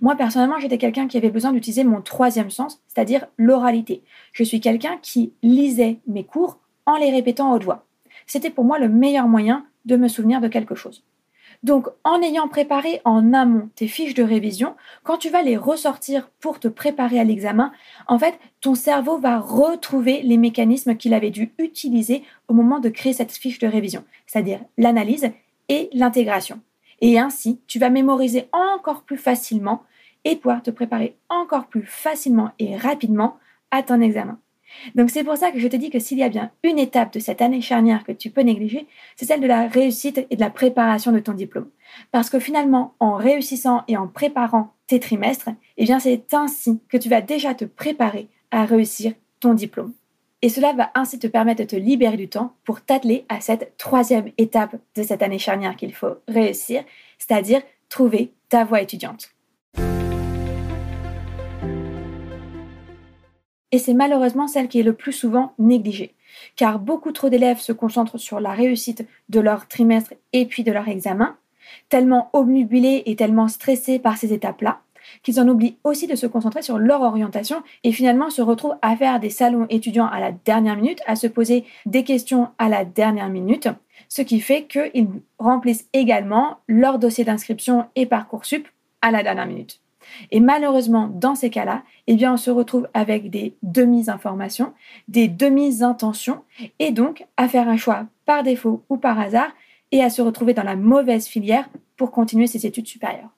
Moi, 0.00 0.16
personnellement, 0.16 0.58
j'étais 0.58 0.78
quelqu'un 0.78 1.06
qui 1.06 1.18
avait 1.18 1.30
besoin 1.30 1.52
d'utiliser 1.52 1.84
mon 1.84 2.00
troisième 2.00 2.50
sens, 2.50 2.80
c'est-à-dire 2.88 3.26
l'oralité. 3.36 4.02
Je 4.32 4.42
suis 4.42 4.60
quelqu'un 4.60 4.96
qui 5.02 5.34
lisait 5.42 5.98
mes 6.06 6.24
cours 6.24 6.58
en 6.86 6.96
les 6.96 7.10
répétant 7.10 7.52
au 7.52 7.58
doigt. 7.58 7.84
C'était 8.26 8.50
pour 8.50 8.64
moi 8.64 8.78
le 8.78 8.88
meilleur 8.88 9.28
moyen 9.28 9.66
de 9.84 9.96
me 9.96 10.08
souvenir 10.08 10.40
de 10.40 10.48
quelque 10.48 10.74
chose. 10.74 11.04
Donc, 11.62 11.86
en 12.02 12.20
ayant 12.22 12.48
préparé 12.48 13.00
en 13.04 13.32
amont 13.32 13.68
tes 13.76 13.86
fiches 13.86 14.14
de 14.14 14.24
révision, 14.24 14.74
quand 15.04 15.16
tu 15.16 15.30
vas 15.30 15.42
les 15.42 15.56
ressortir 15.56 16.28
pour 16.40 16.58
te 16.58 16.66
préparer 16.66 17.20
à 17.20 17.24
l'examen, 17.24 17.72
en 18.08 18.18
fait, 18.18 18.38
ton 18.60 18.74
cerveau 18.74 19.18
va 19.18 19.38
retrouver 19.38 20.22
les 20.22 20.38
mécanismes 20.38 20.96
qu'il 20.96 21.14
avait 21.14 21.30
dû 21.30 21.52
utiliser 21.58 22.24
au 22.48 22.54
moment 22.54 22.80
de 22.80 22.88
créer 22.88 23.12
cette 23.12 23.32
fiche 23.32 23.60
de 23.60 23.68
révision, 23.68 24.04
c'est-à-dire 24.26 24.60
l'analyse 24.76 25.30
et 25.68 25.88
l'intégration. 25.92 26.60
Et 27.00 27.18
ainsi, 27.18 27.60
tu 27.68 27.78
vas 27.78 27.90
mémoriser 27.90 28.48
encore 28.52 29.02
plus 29.02 29.18
facilement 29.18 29.82
et 30.24 30.36
pouvoir 30.36 30.62
te 30.62 30.70
préparer 30.70 31.16
encore 31.28 31.66
plus 31.66 31.84
facilement 31.84 32.50
et 32.58 32.76
rapidement 32.76 33.36
à 33.70 33.82
ton 33.82 34.00
examen. 34.00 34.38
Donc 34.94 35.10
c'est 35.10 35.24
pour 35.24 35.36
ça 35.36 35.50
que 35.50 35.58
je 35.58 35.68
te 35.68 35.76
dis 35.76 35.90
que 35.90 35.98
s'il 35.98 36.18
y 36.18 36.22
a 36.22 36.28
bien 36.28 36.50
une 36.62 36.78
étape 36.78 37.12
de 37.12 37.18
cette 37.18 37.42
année 37.42 37.60
charnière 37.60 38.04
que 38.04 38.12
tu 38.12 38.30
peux 38.30 38.42
négliger, 38.42 38.86
c'est 39.16 39.26
celle 39.26 39.40
de 39.40 39.46
la 39.46 39.68
réussite 39.68 40.26
et 40.30 40.36
de 40.36 40.40
la 40.40 40.50
préparation 40.50 41.12
de 41.12 41.18
ton 41.18 41.32
diplôme. 41.32 41.68
Parce 42.10 42.30
que 42.30 42.38
finalement, 42.38 42.94
en 43.00 43.14
réussissant 43.14 43.82
et 43.88 43.96
en 43.96 44.08
préparant 44.08 44.74
tes 44.86 45.00
trimestres, 45.00 45.50
eh 45.76 45.84
bien 45.84 45.98
c'est 45.98 46.32
ainsi 46.34 46.80
que 46.88 46.96
tu 46.96 47.08
vas 47.08 47.20
déjà 47.20 47.54
te 47.54 47.64
préparer 47.64 48.28
à 48.50 48.64
réussir 48.64 49.12
ton 49.40 49.54
diplôme. 49.54 49.92
Et 50.44 50.48
cela 50.48 50.72
va 50.72 50.90
ainsi 50.94 51.20
te 51.20 51.28
permettre 51.28 51.62
de 51.62 51.68
te 51.68 51.76
libérer 51.76 52.16
du 52.16 52.28
temps 52.28 52.54
pour 52.64 52.80
t'atteler 52.80 53.24
à 53.28 53.40
cette 53.40 53.76
troisième 53.76 54.32
étape 54.38 54.74
de 54.96 55.02
cette 55.04 55.22
année 55.22 55.38
charnière 55.38 55.76
qu'il 55.76 55.94
faut 55.94 56.16
réussir, 56.26 56.82
c'est-à-dire 57.18 57.62
trouver 57.88 58.32
ta 58.48 58.64
voie 58.64 58.82
étudiante. 58.82 59.30
Et 63.72 63.78
c'est 63.78 63.94
malheureusement 63.94 64.46
celle 64.46 64.68
qui 64.68 64.80
est 64.80 64.84
le 64.84 64.92
plus 64.92 65.12
souvent 65.12 65.54
négligée, 65.58 66.14
car 66.56 66.78
beaucoup 66.78 67.10
trop 67.10 67.30
d'élèves 67.30 67.58
se 67.58 67.72
concentrent 67.72 68.18
sur 68.18 68.38
la 68.38 68.52
réussite 68.52 69.06
de 69.30 69.40
leur 69.40 69.66
trimestre 69.66 70.14
et 70.34 70.44
puis 70.44 70.62
de 70.62 70.72
leur 70.72 70.88
examen, 70.88 71.36
tellement 71.88 72.28
obnubilés 72.34 73.02
et 73.06 73.16
tellement 73.16 73.48
stressés 73.48 73.98
par 73.98 74.18
ces 74.18 74.32
étapes-là, 74.32 74.80
qu'ils 75.22 75.40
en 75.40 75.48
oublient 75.48 75.76
aussi 75.84 76.06
de 76.06 76.14
se 76.14 76.26
concentrer 76.26 76.62
sur 76.62 76.78
leur 76.78 77.00
orientation 77.00 77.62
et 77.82 77.92
finalement 77.92 78.30
se 78.30 78.42
retrouvent 78.42 78.76
à 78.82 78.94
faire 78.96 79.20
des 79.20 79.30
salons 79.30 79.66
étudiants 79.70 80.06
à 80.06 80.20
la 80.20 80.32
dernière 80.32 80.76
minute, 80.76 81.00
à 81.06 81.16
se 81.16 81.26
poser 81.26 81.64
des 81.86 82.04
questions 82.04 82.48
à 82.58 82.68
la 82.68 82.84
dernière 82.84 83.30
minute, 83.30 83.68
ce 84.08 84.22
qui 84.22 84.40
fait 84.40 84.64
qu'ils 84.64 85.08
remplissent 85.38 85.88
également 85.92 86.58
leur 86.68 86.98
dossier 86.98 87.24
d'inscription 87.24 87.86
et 87.96 88.06
Parcoursup 88.06 88.68
à 89.00 89.10
la 89.10 89.22
dernière 89.22 89.46
minute. 89.46 89.81
Et 90.30 90.40
malheureusement, 90.40 91.08
dans 91.08 91.34
ces 91.34 91.50
cas-là, 91.50 91.82
eh 92.06 92.28
on 92.28 92.36
se 92.36 92.50
retrouve 92.50 92.88
avec 92.94 93.30
des 93.30 93.54
demi-informations, 93.62 94.72
des 95.08 95.28
demi-intentions, 95.28 96.42
et 96.78 96.90
donc 96.90 97.26
à 97.36 97.48
faire 97.48 97.68
un 97.68 97.76
choix 97.76 98.06
par 98.26 98.42
défaut 98.42 98.82
ou 98.88 98.96
par 98.96 99.18
hasard, 99.18 99.50
et 99.90 100.02
à 100.02 100.10
se 100.10 100.22
retrouver 100.22 100.54
dans 100.54 100.62
la 100.62 100.76
mauvaise 100.76 101.26
filière 101.26 101.68
pour 101.96 102.10
continuer 102.10 102.46
ses 102.46 102.66
études 102.66 102.88
supérieures. 102.88 103.30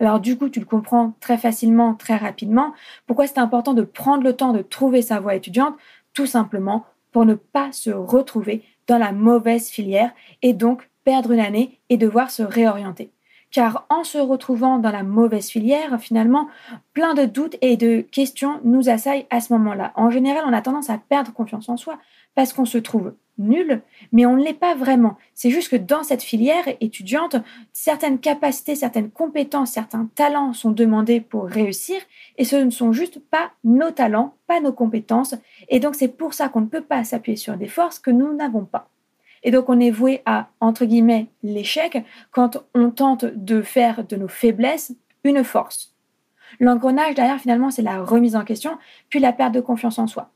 Alors 0.00 0.20
du 0.20 0.36
coup, 0.36 0.48
tu 0.48 0.60
le 0.60 0.66
comprends 0.66 1.14
très 1.20 1.38
facilement, 1.38 1.94
très 1.94 2.16
rapidement, 2.16 2.74
pourquoi 3.06 3.26
c'est 3.26 3.38
important 3.38 3.74
de 3.74 3.82
prendre 3.82 4.22
le 4.22 4.34
temps 4.34 4.52
de 4.52 4.62
trouver 4.62 5.02
sa 5.02 5.20
voie 5.20 5.34
étudiante, 5.34 5.76
tout 6.14 6.26
simplement 6.26 6.84
pour 7.12 7.24
ne 7.24 7.34
pas 7.34 7.72
se 7.72 7.90
retrouver 7.90 8.62
dans 8.86 8.98
la 8.98 9.12
mauvaise 9.12 9.68
filière 9.68 10.12
et 10.42 10.52
donc 10.52 10.88
perdre 11.04 11.32
une 11.32 11.40
année 11.40 11.78
et 11.88 11.96
devoir 11.96 12.30
se 12.30 12.42
réorienter. 12.42 13.10
Car 13.50 13.86
en 13.88 14.04
se 14.04 14.18
retrouvant 14.18 14.78
dans 14.78 14.90
la 14.90 15.02
mauvaise 15.02 15.48
filière, 15.48 15.98
finalement, 16.00 16.48
plein 16.92 17.14
de 17.14 17.24
doutes 17.24 17.56
et 17.62 17.76
de 17.76 18.00
questions 18.00 18.60
nous 18.64 18.88
assaillent 18.90 19.26
à 19.30 19.40
ce 19.40 19.52
moment-là. 19.54 19.92
En 19.94 20.10
général, 20.10 20.44
on 20.46 20.52
a 20.52 20.60
tendance 20.60 20.90
à 20.90 20.98
perdre 20.98 21.32
confiance 21.32 21.68
en 21.68 21.76
soi 21.76 21.98
parce 22.34 22.52
qu'on 22.52 22.66
se 22.66 22.78
trouve 22.78 23.14
nul, 23.38 23.82
mais 24.12 24.26
on 24.26 24.36
ne 24.36 24.44
l'est 24.44 24.52
pas 24.52 24.74
vraiment. 24.74 25.16
C'est 25.34 25.50
juste 25.50 25.70
que 25.70 25.76
dans 25.76 26.02
cette 26.02 26.22
filière 26.22 26.64
étudiante, 26.80 27.36
certaines 27.72 28.18
capacités, 28.18 28.74
certaines 28.74 29.10
compétences, 29.10 29.72
certains 29.72 30.08
talents 30.14 30.52
sont 30.52 30.72
demandés 30.72 31.20
pour 31.20 31.46
réussir, 31.46 32.00
et 32.36 32.44
ce 32.44 32.56
ne 32.56 32.70
sont 32.70 32.92
juste 32.92 33.20
pas 33.30 33.52
nos 33.64 33.90
talents, 33.90 34.34
pas 34.46 34.60
nos 34.60 34.72
compétences, 34.72 35.34
et 35.68 35.80
donc 35.80 35.94
c'est 35.94 36.08
pour 36.08 36.34
ça 36.34 36.48
qu'on 36.48 36.62
ne 36.62 36.66
peut 36.66 36.82
pas 36.82 37.04
s'appuyer 37.04 37.36
sur 37.36 37.56
des 37.56 37.68
forces 37.68 37.98
que 37.98 38.10
nous 38.10 38.34
n'avons 38.34 38.64
pas. 38.64 38.88
Et 39.42 39.50
donc 39.50 39.68
on 39.68 39.80
est 39.80 39.90
voué 39.90 40.22
à, 40.26 40.48
entre 40.60 40.84
guillemets, 40.84 41.26
l'échec 41.42 42.04
quand 42.30 42.58
on 42.74 42.90
tente 42.90 43.24
de 43.24 43.62
faire 43.62 44.04
de 44.04 44.16
nos 44.16 44.28
faiblesses 44.28 44.92
une 45.24 45.44
force. 45.44 45.94
L'engrenage 46.60 47.14
derrière, 47.14 47.40
finalement, 47.40 47.70
c'est 47.70 47.82
la 47.82 48.02
remise 48.02 48.36
en 48.36 48.44
question, 48.44 48.78
puis 49.10 49.20
la 49.20 49.32
perte 49.32 49.52
de 49.52 49.60
confiance 49.60 49.98
en 49.98 50.06
soi. 50.06 50.30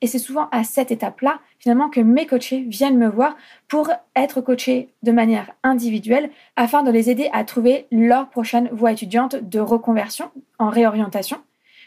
Et 0.00 0.06
c'est 0.06 0.18
souvent 0.18 0.48
à 0.52 0.62
cette 0.62 0.92
étape-là, 0.92 1.40
finalement, 1.58 1.90
que 1.90 2.00
mes 2.00 2.26
coachés 2.26 2.60
viennent 2.60 2.98
me 2.98 3.08
voir 3.08 3.36
pour 3.66 3.90
être 4.14 4.40
coachés 4.40 4.90
de 5.02 5.10
manière 5.10 5.50
individuelle 5.64 6.30
afin 6.54 6.84
de 6.84 6.92
les 6.92 7.10
aider 7.10 7.28
à 7.32 7.42
trouver 7.42 7.86
leur 7.90 8.28
prochaine 8.28 8.68
voie 8.70 8.92
étudiante 8.92 9.34
de 9.34 9.58
reconversion 9.58 10.30
en 10.58 10.70
réorientation 10.70 11.38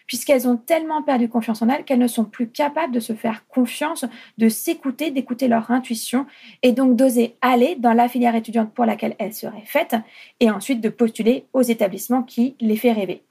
puisqu'elles 0.07 0.47
ont 0.47 0.57
tellement 0.57 1.01
perdu 1.03 1.29
confiance 1.29 1.61
en 1.61 1.69
elles 1.69 1.83
qu'elles 1.83 1.99
ne 1.99 2.07
sont 2.07 2.25
plus 2.25 2.49
capables 2.49 2.93
de 2.93 2.99
se 2.99 3.13
faire 3.13 3.47
confiance, 3.47 4.05
de 4.37 4.49
s'écouter, 4.49 5.11
d'écouter 5.11 5.47
leur 5.47 5.71
intuition 5.71 6.25
et 6.63 6.71
donc 6.71 6.95
d'oser 6.95 7.35
aller 7.41 7.75
dans 7.75 7.93
la 7.93 8.07
filière 8.07 8.35
étudiante 8.35 8.73
pour 8.73 8.85
laquelle 8.85 9.15
elles 9.19 9.33
seraient 9.33 9.63
faites 9.65 9.95
et 10.39 10.49
ensuite 10.49 10.81
de 10.81 10.89
postuler 10.89 11.45
aux 11.53 11.61
établissements 11.61 12.23
qui 12.23 12.55
les 12.59 12.75
fait 12.75 12.91
rêver. 12.91 13.23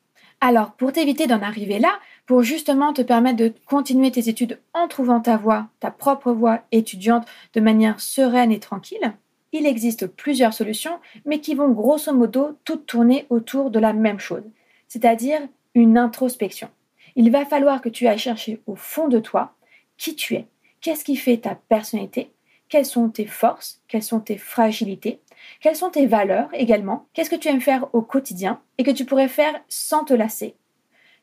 Alors, 0.42 0.72
pour 0.72 0.92
t'éviter 0.92 1.26
d'en 1.26 1.42
arriver 1.42 1.78
là, 1.78 1.98
pour 2.24 2.42
justement 2.42 2.94
te 2.94 3.02
permettre 3.02 3.37
de 3.37 3.52
continuer 3.66 4.11
tes 4.11 4.30
études 4.30 4.59
en 4.72 4.88
trouvant 4.88 5.20
ta 5.20 5.37
voie, 5.37 5.68
ta 5.80 5.90
propre 5.90 6.33
voie 6.33 6.61
étudiante 6.72 7.26
de 7.52 7.61
manière 7.61 8.00
sereine 8.00 8.50
et 8.50 8.61
tranquille, 8.61 9.12
il 9.52 9.66
existe 9.66 10.06
plusieurs 10.06 10.54
solutions, 10.54 10.98
mais 11.26 11.40
qui 11.40 11.54
vont 11.54 11.70
grosso 11.70 12.12
modo 12.12 12.56
toutes 12.64 12.87
tourner 12.87 13.26
autour 13.28 13.70
de 13.70 13.78
la 13.78 13.92
même 13.92 14.20
chose, 14.20 14.44
c'est-à-dire 14.88 15.40
une 15.74 15.98
introspection. 15.98 16.68
Il 17.16 17.30
va 17.30 17.44
falloir 17.44 17.80
que 17.80 17.88
tu 17.88 18.06
ailles 18.06 18.18
chercher 18.18 18.61
au 18.66 18.76
fond 18.76 19.09
de 19.09 19.18
toi 19.18 19.54
qui 19.96 20.14
tu 20.14 20.35
es, 20.35 20.46
qu'est-ce 20.80 21.04
qui 21.04 21.16
fait 21.16 21.38
ta 21.38 21.54
personnalité, 21.54 22.30
quelles 22.68 22.87
sont 22.87 23.11
tes 23.11 23.26
forces, 23.26 23.83
quelles 23.88 24.02
sont 24.02 24.20
tes 24.20 24.38
fragilités, 24.38 25.20
quelles 25.61 25.76
sont 25.76 25.90
tes 25.90 26.06
valeurs 26.06 26.48
également? 26.52 27.06
Qu'est-ce 27.12 27.30
que 27.30 27.37
tu 27.37 27.48
aimes 27.48 27.61
faire 27.61 27.88
au 27.94 28.02
quotidien 28.02 28.61
et 28.78 28.85
que 28.85 28.90
tu 28.90 29.04
pourrais 29.04 29.28
faire 29.28 29.61
sans 29.68 30.04
te 30.04 30.14
lasser? 30.14 30.54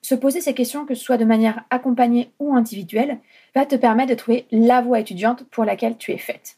Se 0.01 0.15
poser 0.15 0.41
ces 0.41 0.53
questions, 0.53 0.85
que 0.85 0.95
ce 0.95 1.03
soit 1.03 1.17
de 1.17 1.25
manière 1.25 1.63
accompagnée 1.69 2.31
ou 2.39 2.55
individuelle, 2.55 3.19
va 3.55 3.65
te 3.65 3.75
permettre 3.75 4.11
de 4.11 4.15
trouver 4.15 4.45
la 4.51 4.81
voie 4.81 4.99
étudiante 4.99 5.43
pour 5.45 5.65
laquelle 5.65 5.97
tu 5.97 6.11
es 6.11 6.17
faite. 6.17 6.57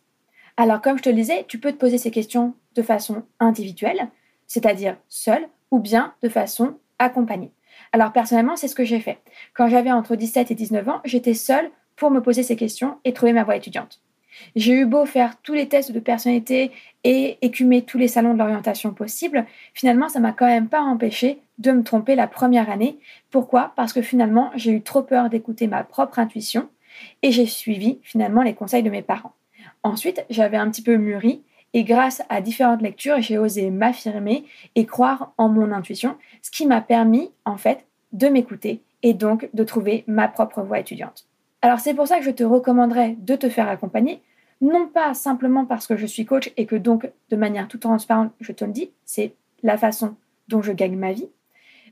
Alors, 0.58 0.82
comme 0.82 0.97
je 0.97 1.04
te 1.04 1.10
le 1.10 1.15
disais, 1.15 1.45
tu 1.47 1.58
peux 1.58 1.71
te 1.71 1.78
poser 1.78 1.97
ces 1.97 2.12
questions 2.12 2.54
de 2.75 2.82
façon 2.82 3.23
individuelle, 3.39 4.10
c'est-à-dire 4.45 4.97
seule, 5.08 5.47
ou 5.71 5.80
bien 5.80 6.13
de 6.21 6.30
façon 6.30 6.75
accompagnée. 6.97 7.52
Alors, 7.91 8.12
personnellement, 8.12 8.56
c'est 8.56 8.67
ce 8.67 8.75
que 8.75 8.86
j'ai 8.86 8.99
fait. 8.99 9.19
Quand 9.54 9.67
j'avais 9.67 9.91
entre 9.91 10.15
17 10.15 10.52
et 10.52 10.56
19 10.56 10.88
ans, 10.89 11.02
j'étais 11.06 11.34
seule 11.34 11.71
pour 11.95 12.12
me 12.12 12.21
poser 12.21 12.43
ces 12.43 12.56
questions 12.56 12.97
et 13.04 13.13
trouver 13.13 13.34
ma 13.34 13.43
voie 13.43 13.56
étudiante. 13.56 14.02
J'ai 14.56 14.73
eu 14.73 14.86
beau 14.86 15.06
faire 15.06 15.41
tous 15.41 15.54
les 15.54 15.67
tests 15.67 15.91
de 15.91 15.99
personnalité 15.99 16.71
et 17.04 17.38
écumer 17.41 17.82
tous 17.82 17.97
les 17.97 18.08
salons 18.08 18.34
de 18.34 18.39
l'orientation 18.39 18.93
possibles, 18.93 19.45
finalement, 19.73 20.08
ça 20.08 20.19
m'a 20.19 20.32
quand 20.32 20.45
même 20.45 20.69
pas 20.69 20.82
empêché 20.82 21.41
de 21.58 21.71
me 21.71 21.84
tromper 21.84 22.15
la 22.15 22.28
première 22.28 22.69
année. 22.69 22.99
Pourquoi? 23.32 23.73
Parce 23.75 23.91
que 23.91 24.02
finalement, 24.02 24.52
j'ai 24.56 24.71
eu 24.71 24.82
trop 24.82 25.02
peur 25.02 25.30
d'écouter 25.30 25.67
ma 25.67 25.84
propre 25.84 26.19
intuition 26.19 26.69
et 27.21 27.32
j'ai 27.32 27.45
suivi 27.45 27.99
finalement 28.04 28.41
les 28.41 28.54
conseils 28.54 28.84
de 28.84 28.89
mes 28.89 29.02
parents. 29.02 29.34
Ensuite, 29.84 30.25
j'avais 30.30 30.58
un 30.58 30.69
petit 30.69 30.82
peu 30.82 30.95
mûri 30.97 31.41
et 31.73 31.84
grâce 31.84 32.23
à 32.29 32.41
différentes 32.41 32.82
lectures, 32.82 33.21
j'ai 33.21 33.38
osé 33.38 33.69
m'affirmer 33.69 34.45
et 34.75 34.86
croire 34.86 35.34
en 35.38 35.49
mon 35.49 35.71
intuition, 35.71 36.17
ce 36.41 36.51
qui 36.51 36.65
m'a 36.65 36.82
permis 36.82 37.32
en 37.45 37.58
fait 37.58 37.86
de 38.12 38.27
m'écouter 38.27 38.82
et 39.03 39.13
donc 39.13 39.49
de 39.53 39.63
trouver 39.63 40.03
ma 40.08 40.27
propre 40.27 40.62
voie 40.62 40.79
étudiante. 40.79 41.27
Alors 41.62 41.79
c'est 41.79 41.93
pour 41.93 42.08
ça 42.08 42.17
que 42.17 42.25
je 42.25 42.32
te 42.32 42.43
recommanderais 42.43 43.15
de 43.19 43.36
te 43.36 43.49
faire 43.49 43.69
accompagner, 43.69 44.21
non 44.62 44.88
pas 44.88 45.13
simplement 45.13 45.65
parce 45.65 45.88
que 45.88 45.95
je 45.95 46.05
suis 46.05 46.25
coach 46.25 46.51
et 46.58 46.65
que 46.65 46.75
donc 46.75 47.10
de 47.29 47.36
manière 47.36 47.67
toute 47.67 47.82
transparente, 47.82 48.32
je 48.39 48.51
te 48.51 48.65
le 48.65 48.71
dis, 48.71 48.91
c'est 49.05 49.34
la 49.63 49.77
façon 49.77 50.15
dont 50.47 50.62
je 50.62 50.71
gagne 50.71 50.97
ma 50.97 51.13
vie, 51.13 51.29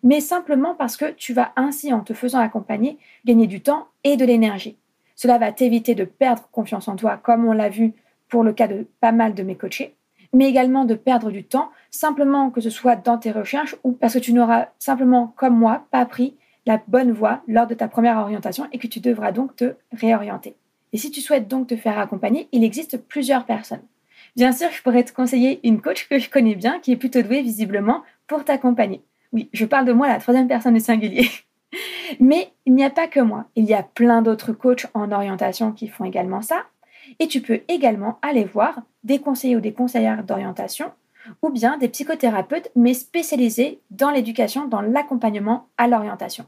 mais 0.03 0.21
simplement 0.21 0.75
parce 0.75 0.97
que 0.97 1.11
tu 1.11 1.33
vas 1.33 1.51
ainsi, 1.55 1.93
en 1.93 2.01
te 2.01 2.13
faisant 2.13 2.39
accompagner, 2.39 2.97
gagner 3.25 3.47
du 3.47 3.61
temps 3.61 3.87
et 4.03 4.17
de 4.17 4.25
l'énergie. 4.25 4.77
Cela 5.15 5.37
va 5.37 5.51
t'éviter 5.51 5.95
de 5.95 6.05
perdre 6.05 6.47
confiance 6.51 6.87
en 6.87 6.95
toi, 6.95 7.17
comme 7.17 7.45
on 7.45 7.53
l'a 7.53 7.69
vu 7.69 7.93
pour 8.29 8.43
le 8.43 8.53
cas 8.53 8.67
de 8.67 8.87
pas 8.99 9.11
mal 9.11 9.33
de 9.33 9.43
mes 9.43 9.55
coachés, 9.55 9.95
mais 10.33 10.47
également 10.49 10.85
de 10.85 10.95
perdre 10.95 11.31
du 11.31 11.43
temps, 11.43 11.71
simplement 11.91 12.49
que 12.49 12.61
ce 12.61 12.69
soit 12.69 12.95
dans 12.95 13.17
tes 13.17 13.31
recherches 13.31 13.75
ou 13.83 13.91
parce 13.93 14.13
que 14.13 14.19
tu 14.19 14.33
n'auras 14.33 14.67
simplement, 14.79 15.33
comme 15.35 15.57
moi, 15.57 15.85
pas 15.91 16.05
pris 16.05 16.35
la 16.65 16.81
bonne 16.87 17.11
voie 17.11 17.41
lors 17.47 17.67
de 17.67 17.73
ta 17.73 17.87
première 17.87 18.17
orientation 18.17 18.67
et 18.71 18.77
que 18.77 18.87
tu 18.87 18.99
devras 18.99 19.31
donc 19.31 19.55
te 19.55 19.75
réorienter. 19.93 20.55
Et 20.93 20.97
si 20.97 21.11
tu 21.11 21.21
souhaites 21.21 21.47
donc 21.47 21.67
te 21.67 21.75
faire 21.75 21.99
accompagner, 21.99 22.47
il 22.51 22.63
existe 22.63 22.97
plusieurs 22.97 23.45
personnes. 23.45 23.83
Bien 24.35 24.51
sûr, 24.51 24.69
je 24.71 24.81
pourrais 24.83 25.03
te 25.03 25.13
conseiller 25.13 25.59
une 25.63 25.81
coach 25.81 26.07
que 26.07 26.19
je 26.19 26.29
connais 26.29 26.55
bien, 26.55 26.79
qui 26.79 26.91
est 26.91 26.97
plutôt 26.97 27.21
douée 27.21 27.41
visiblement 27.41 28.03
pour 28.27 28.43
t'accompagner. 28.43 29.01
Oui, 29.33 29.49
je 29.53 29.65
parle 29.65 29.85
de 29.85 29.93
moi, 29.93 30.07
la 30.07 30.19
troisième 30.19 30.47
personne 30.47 30.73
du 30.73 30.79
singulier. 30.79 31.29
Mais 32.19 32.51
il 32.65 32.73
n'y 32.73 32.83
a 32.83 32.89
pas 32.89 33.07
que 33.07 33.19
moi. 33.19 33.45
Il 33.55 33.65
y 33.65 33.73
a 33.73 33.83
plein 33.83 34.21
d'autres 34.21 34.53
coachs 34.53 34.87
en 34.93 35.11
orientation 35.11 35.71
qui 35.71 35.87
font 35.87 36.05
également 36.05 36.41
ça. 36.41 36.65
Et 37.19 37.27
tu 37.27 37.41
peux 37.41 37.61
également 37.67 38.19
aller 38.21 38.43
voir 38.43 38.81
des 39.03 39.19
conseillers 39.19 39.55
ou 39.55 39.61
des 39.61 39.73
conseillères 39.73 40.23
d'orientation 40.23 40.91
ou 41.41 41.49
bien 41.49 41.77
des 41.77 41.89
psychothérapeutes, 41.89 42.71
mais 42.75 42.93
spécialisés 42.93 43.79
dans 43.91 44.11
l'éducation, 44.11 44.65
dans 44.65 44.81
l'accompagnement 44.81 45.67
à 45.77 45.87
l'orientation. 45.87 46.45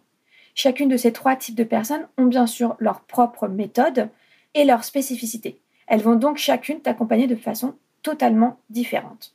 Chacune 0.56 0.90
de 0.90 0.98
ces 0.98 1.14
trois 1.14 1.36
types 1.36 1.56
de 1.56 1.64
personnes 1.64 2.08
ont 2.18 2.26
bien 2.26 2.48
sûr 2.48 2.76
leur 2.80 3.02
propre 3.02 3.48
méthode 3.48 4.10
et 4.54 4.66
leur 4.66 4.84
spécificité. 4.84 5.60
Elles 5.88 6.02
vont 6.02 6.16
donc 6.16 6.38
chacune 6.38 6.82
t'accompagner 6.82 7.28
de 7.28 7.36
façon 7.36 7.76
totalement 8.04 8.58
différente. 8.70 9.34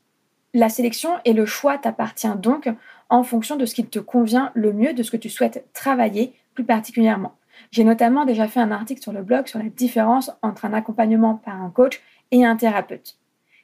La 0.55 0.69
sélection 0.69 1.11
et 1.25 1.33
le 1.33 1.47
choix 1.47 1.79
t'appartient 1.79 2.37
donc 2.37 2.69
en 3.09 3.23
fonction 3.23 3.57
de 3.57 3.67
ce 3.67 3.75
qui 3.75 3.85
te 3.85 3.99
convient 3.99 4.53
le 4.55 4.73
mieux, 4.73 4.95
de 4.95 5.03
ce 5.03 5.11
que 5.11 5.17
tu 5.17 5.29
souhaites 5.29 5.67
travailler 5.73 6.33
plus 6.55 6.65
particulièrement. 6.65 7.35
J'ai 7.71 7.85
notamment 7.85 8.25
déjà 8.25 8.49
fait 8.49 8.61
un 8.61 8.71
article 8.71 9.03
sur 9.03 9.13
le 9.13 9.23
blog 9.23 9.47
sur 9.47 9.59
la 9.59 9.69
différence 9.69 10.31
entre 10.43 10.65
un 10.65 10.73
accompagnement 10.73 11.37
par 11.37 11.61
un 11.61 11.71
coach 11.71 12.01
et 12.31 12.45
un 12.45 12.57
thérapeute. 12.57 13.17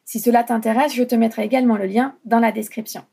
Si 0.05 0.19
cela 0.19 0.43
t'intéresse, 0.43 0.95
je 0.95 1.05
te 1.05 1.15
mettrai 1.15 1.45
également 1.45 1.77
le 1.77 1.87
lien 1.87 2.15
dans 2.25 2.41
la 2.41 2.53
description. 2.53 3.05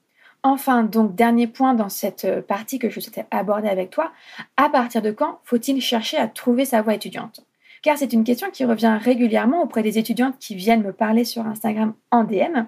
Enfin, 0.43 0.83
donc, 0.83 1.15
dernier 1.15 1.47
point 1.47 1.73
dans 1.73 1.89
cette 1.89 2.25
euh, 2.25 2.41
partie 2.41 2.79
que 2.79 2.89
je 2.89 2.99
souhaitais 2.99 3.25
aborder 3.31 3.67
avec 3.67 3.89
toi, 3.89 4.11
à 4.55 4.69
partir 4.69 5.01
de 5.01 5.11
quand 5.11 5.39
faut-il 5.43 5.81
chercher 5.81 6.17
à 6.17 6.27
trouver 6.27 6.65
sa 6.65 6.81
voie 6.81 6.93
étudiante? 6.93 7.45
Car 7.81 7.97
c'est 7.97 8.13
une 8.13 8.23
question 8.23 8.49
qui 8.51 8.65
revient 8.65 8.97
régulièrement 8.99 9.61
auprès 9.61 9.83
des 9.83 9.97
étudiantes 9.97 10.37
qui 10.39 10.55
viennent 10.55 10.83
me 10.83 10.93
parler 10.93 11.23
sur 11.23 11.45
Instagram 11.45 11.93
en 12.11 12.23
DM. 12.23 12.65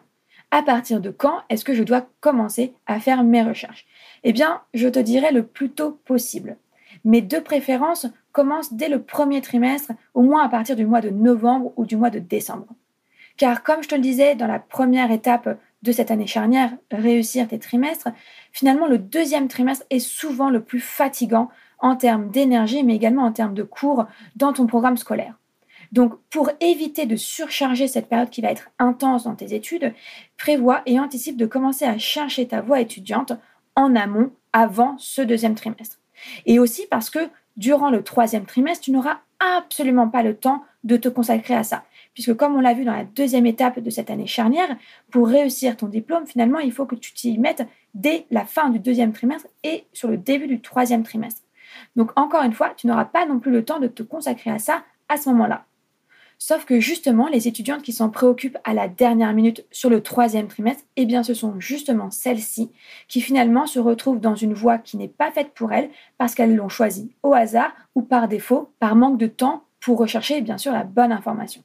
À 0.51 0.63
partir 0.63 0.99
de 0.99 1.09
quand 1.09 1.41
est-ce 1.49 1.65
que 1.65 1.73
je 1.73 1.83
dois 1.83 2.07
commencer 2.21 2.73
à 2.85 2.99
faire 2.99 3.23
mes 3.23 3.43
recherches? 3.43 3.85
Eh 4.23 4.33
bien, 4.33 4.61
je 4.73 4.87
te 4.87 4.99
dirais 4.99 5.31
le 5.31 5.43
plus 5.43 5.69
tôt 5.69 5.99
possible. 6.05 6.57
Mais 7.03 7.21
de 7.21 7.38
préférence, 7.39 8.07
commence 8.31 8.73
dès 8.73 8.89
le 8.89 9.01
premier 9.01 9.41
trimestre, 9.41 9.91
au 10.13 10.21
moins 10.21 10.43
à 10.43 10.49
partir 10.49 10.75
du 10.75 10.85
mois 10.85 11.01
de 11.01 11.09
novembre 11.09 11.73
ou 11.77 11.85
du 11.85 11.97
mois 11.97 12.09
de 12.09 12.19
décembre. 12.19 12.67
Car 13.38 13.63
comme 13.63 13.81
je 13.83 13.88
te 13.88 13.95
le 13.95 14.01
disais 14.01 14.35
dans 14.35 14.47
la 14.47 14.59
première 14.59 15.12
étape 15.12 15.57
de 15.81 15.91
cette 15.91 16.12
année 16.12 16.27
charnière, 16.27 16.71
réussir 16.91 17.47
tes 17.47 17.59
trimestres, 17.59 18.09
finalement 18.51 18.88
le 18.88 18.97
deuxième 18.97 19.47
trimestre 19.47 19.85
est 19.89 19.99
souvent 19.99 20.49
le 20.49 20.62
plus 20.62 20.81
fatigant 20.81 21.49
en 21.79 21.95
termes 21.95 22.29
d'énergie, 22.29 22.83
mais 22.83 22.95
également 22.95 23.23
en 23.23 23.31
termes 23.31 23.53
de 23.53 23.63
cours 23.63 24.05
dans 24.35 24.51
ton 24.51 24.67
programme 24.67 24.97
scolaire. 24.97 25.35
Donc, 25.91 26.13
pour 26.29 26.51
éviter 26.59 27.05
de 27.05 27.15
surcharger 27.15 27.88
cette 27.88 28.09
période 28.09 28.29
qui 28.29 28.41
va 28.41 28.51
être 28.51 28.69
intense 28.77 29.23
dans 29.23 29.35
tes 29.35 29.55
études, 29.55 29.93
prévois 30.38 30.81
et 30.85 30.99
anticipe 30.99 31.38
de 31.38 31.45
commencer 31.45 31.85
à 31.85 31.97
chercher 31.97 32.47
ta 32.47 32.62
voie 32.62 32.81
étudiante 32.81 33.33
en 33.75 33.95
amont 33.95 34.31
avant 34.53 34.95
ce 34.99 35.21
deuxième 35.21 35.55
trimestre. 35.55 35.97
Et 36.45 36.60
aussi 36.60 36.86
parce 36.89 37.10
que 37.10 37.19
durant 37.58 37.89
le 37.89 38.03
troisième 38.03 38.45
trimestre, 38.45 38.86
tu 38.86 38.91
n'auras 38.91 39.19
absolument 39.58 40.10
pas 40.10 40.23
le 40.23 40.36
temps 40.36 40.63
de 40.84 40.97
te 40.97 41.10
consacrer 41.10 41.55
à 41.55 41.63
ça 41.63 41.84
puisque 42.19 42.36
comme 42.36 42.58
on 42.58 42.60
l'a 42.60 42.73
vu 42.73 42.84
dans 42.84 42.91
la 42.91 43.05
deuxième 43.05 43.45
étape 43.45 43.79
de 43.79 43.89
cette 43.89 44.10
année 44.10 44.27
charnière, 44.27 44.75
pour 45.10 45.29
réussir 45.29 45.77
ton 45.77 45.88
diplôme, 45.88 46.27
finalement, 46.27 46.60
il 46.60 46.73
faut 46.73 46.86
que 46.86 46.95
tu 46.95 47.13
t'y 47.13 47.38
mettes 47.38 47.65
dès 47.93 48.25
la 48.29 48.43
fin 48.43 48.69
du 48.69 48.79
deuxième 48.79 49.13
trimestre 49.13 49.47
et 49.63 49.86
sur 49.93 50.10
le 50.10 50.17
début 50.17 50.47
du 50.47 50.60
troisième 50.60 51.03
trimestre. 51.03 51.41
Donc 51.95 52.12
encore 52.17 52.43
une 52.43 52.51
fois, 52.51 52.73
tu 52.75 52.88
n'auras 52.88 53.05
pas 53.05 53.25
non 53.25 53.39
plus 53.39 53.51
le 53.51 53.63
temps 53.63 53.79
de 53.79 53.88
te 53.88 54.03
consacrer 54.03 54.51
à 54.51 54.60
ça 54.60 54.84
à 55.08 55.15
ce 55.15 55.29
moment-là. 55.29 55.65
Sauf 56.41 56.63
que 56.63 56.80
justement, 56.80 57.28
les 57.28 57.49
étudiantes 57.49 57.82
qui 57.82 57.91
s'en 57.91 58.10
préoccupent 58.10 58.58
à 58.63 58.73
la 58.73 58.88
dernière 58.88 59.34
minute 59.34 59.65
sur 59.71 59.89
le 59.89 60.02
troisième 60.02 60.47
trimestre, 60.47 60.86
eh 60.95 61.06
bien 61.06 61.21
ce 61.21 61.34
sont 61.34 61.60
justement 61.60 62.12
celles-ci 62.12 62.71
qui 63.10 63.19
finalement 63.19 63.67
se 63.67 63.78
retrouvent 63.78 64.21
dans 64.21 64.36
une 64.36 64.54
voie 64.54 64.78
qui 64.78 64.95
n'est 64.95 65.10
pas 65.10 65.32
faite 65.32 65.52
pour 65.54 65.73
elles 65.73 65.89
parce 66.17 66.36
qu'elles 66.36 66.56
l'ont 66.56 66.69
choisie 66.69 67.12
au 67.23 67.34
hasard 67.34 67.73
ou 67.93 68.02
par 68.02 68.30
défaut, 68.30 68.71
par 68.80 68.95
manque 68.95 69.17
de 69.17 69.28
temps 69.28 69.65
pour 69.82 69.97
rechercher 69.97 70.39
bien 70.39 70.58
sûr 70.58 70.71
la 70.71 70.86
bonne 70.86 71.12
information. 71.12 71.62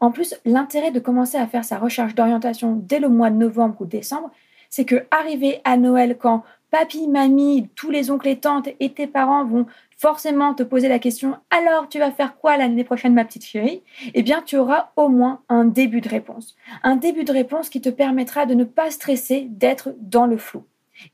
En 0.00 0.10
plus, 0.10 0.34
l'intérêt 0.44 0.90
de 0.90 1.00
commencer 1.00 1.38
à 1.38 1.46
faire 1.46 1.64
sa 1.64 1.78
recherche 1.78 2.16
d'orientation 2.16 2.74
dès 2.74 2.98
le 2.98 3.08
mois 3.08 3.30
de 3.30 3.36
novembre 3.36 3.76
ou 3.80 3.86
décembre, 3.86 4.32
c'est 4.70 4.84
que 4.84 5.06
arriver 5.12 5.60
à 5.62 5.76
Noël 5.76 6.18
quand 6.18 6.42
papy, 6.70 7.08
mamie, 7.08 7.68
tous 7.74 7.90
les 7.90 8.10
oncles 8.10 8.28
et 8.28 8.38
tantes 8.38 8.68
et 8.80 8.92
tes 8.92 9.06
parents 9.06 9.44
vont 9.44 9.66
forcément 9.98 10.54
te 10.54 10.62
poser 10.62 10.88
la 10.88 10.98
question 10.98 11.36
alors 11.50 11.88
tu 11.88 11.98
vas 11.98 12.10
faire 12.10 12.36
quoi 12.36 12.56
l'année 12.56 12.84
prochaine 12.84 13.14
ma 13.14 13.24
petite 13.24 13.44
chérie? 13.44 13.82
Eh 14.14 14.22
bien 14.22 14.42
tu 14.42 14.56
auras 14.56 14.90
au 14.96 15.08
moins 15.08 15.40
un 15.48 15.64
début 15.64 16.00
de 16.00 16.08
réponse. 16.08 16.56
Un 16.82 16.96
début 16.96 17.24
de 17.24 17.32
réponse 17.32 17.68
qui 17.68 17.80
te 17.80 17.88
permettra 17.88 18.46
de 18.46 18.54
ne 18.54 18.64
pas 18.64 18.90
stresser, 18.90 19.46
d'être 19.50 19.94
dans 20.00 20.26
le 20.26 20.36
flou. 20.36 20.64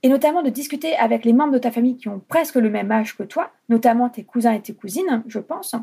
Et 0.02 0.08
notamment 0.08 0.42
de 0.42 0.50
discuter 0.50 0.96
avec 0.96 1.24
les 1.24 1.32
membres 1.32 1.52
de 1.52 1.58
ta 1.58 1.70
famille 1.70 1.96
qui 1.96 2.08
ont 2.08 2.20
presque 2.28 2.54
le 2.54 2.70
même 2.70 2.90
âge 2.92 3.16
que 3.16 3.22
toi, 3.22 3.50
notamment 3.68 4.08
tes 4.08 4.24
cousins 4.24 4.52
et 4.52 4.60
tes 4.60 4.74
cousines, 4.74 5.22
je 5.26 5.38
pense, 5.38 5.74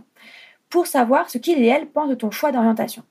pour 0.69 0.87
savoir 0.87 1.29
ce 1.29 1.37
qu'ils 1.37 1.61
et 1.61 1.67
elles 1.67 1.87
pensent 1.87 2.09
de 2.09 2.15
ton 2.15 2.31
choix 2.31 2.51
d'orientation. 2.51 3.03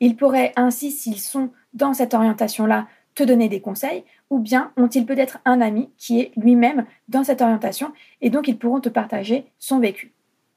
Ils 0.00 0.16
pourraient 0.16 0.52
ainsi, 0.56 0.90
s'ils 0.90 1.20
sont 1.20 1.50
dans 1.72 1.94
cette 1.94 2.14
orientation-là, 2.14 2.86
te 3.16 3.24
donner 3.24 3.48
des 3.48 3.60
conseils, 3.60 4.04
ou 4.30 4.38
bien 4.38 4.70
ont-ils 4.76 5.06
peut-être 5.06 5.38
un 5.44 5.60
ami 5.60 5.88
qui 5.96 6.20
est 6.20 6.32
lui-même 6.36 6.86
dans 7.08 7.24
cette 7.24 7.42
orientation, 7.42 7.92
et 8.20 8.30
donc 8.30 8.46
ils 8.46 8.58
pourront 8.58 8.80
te 8.80 8.88
partager 8.88 9.46
son 9.58 9.80
vécu. 9.80 10.12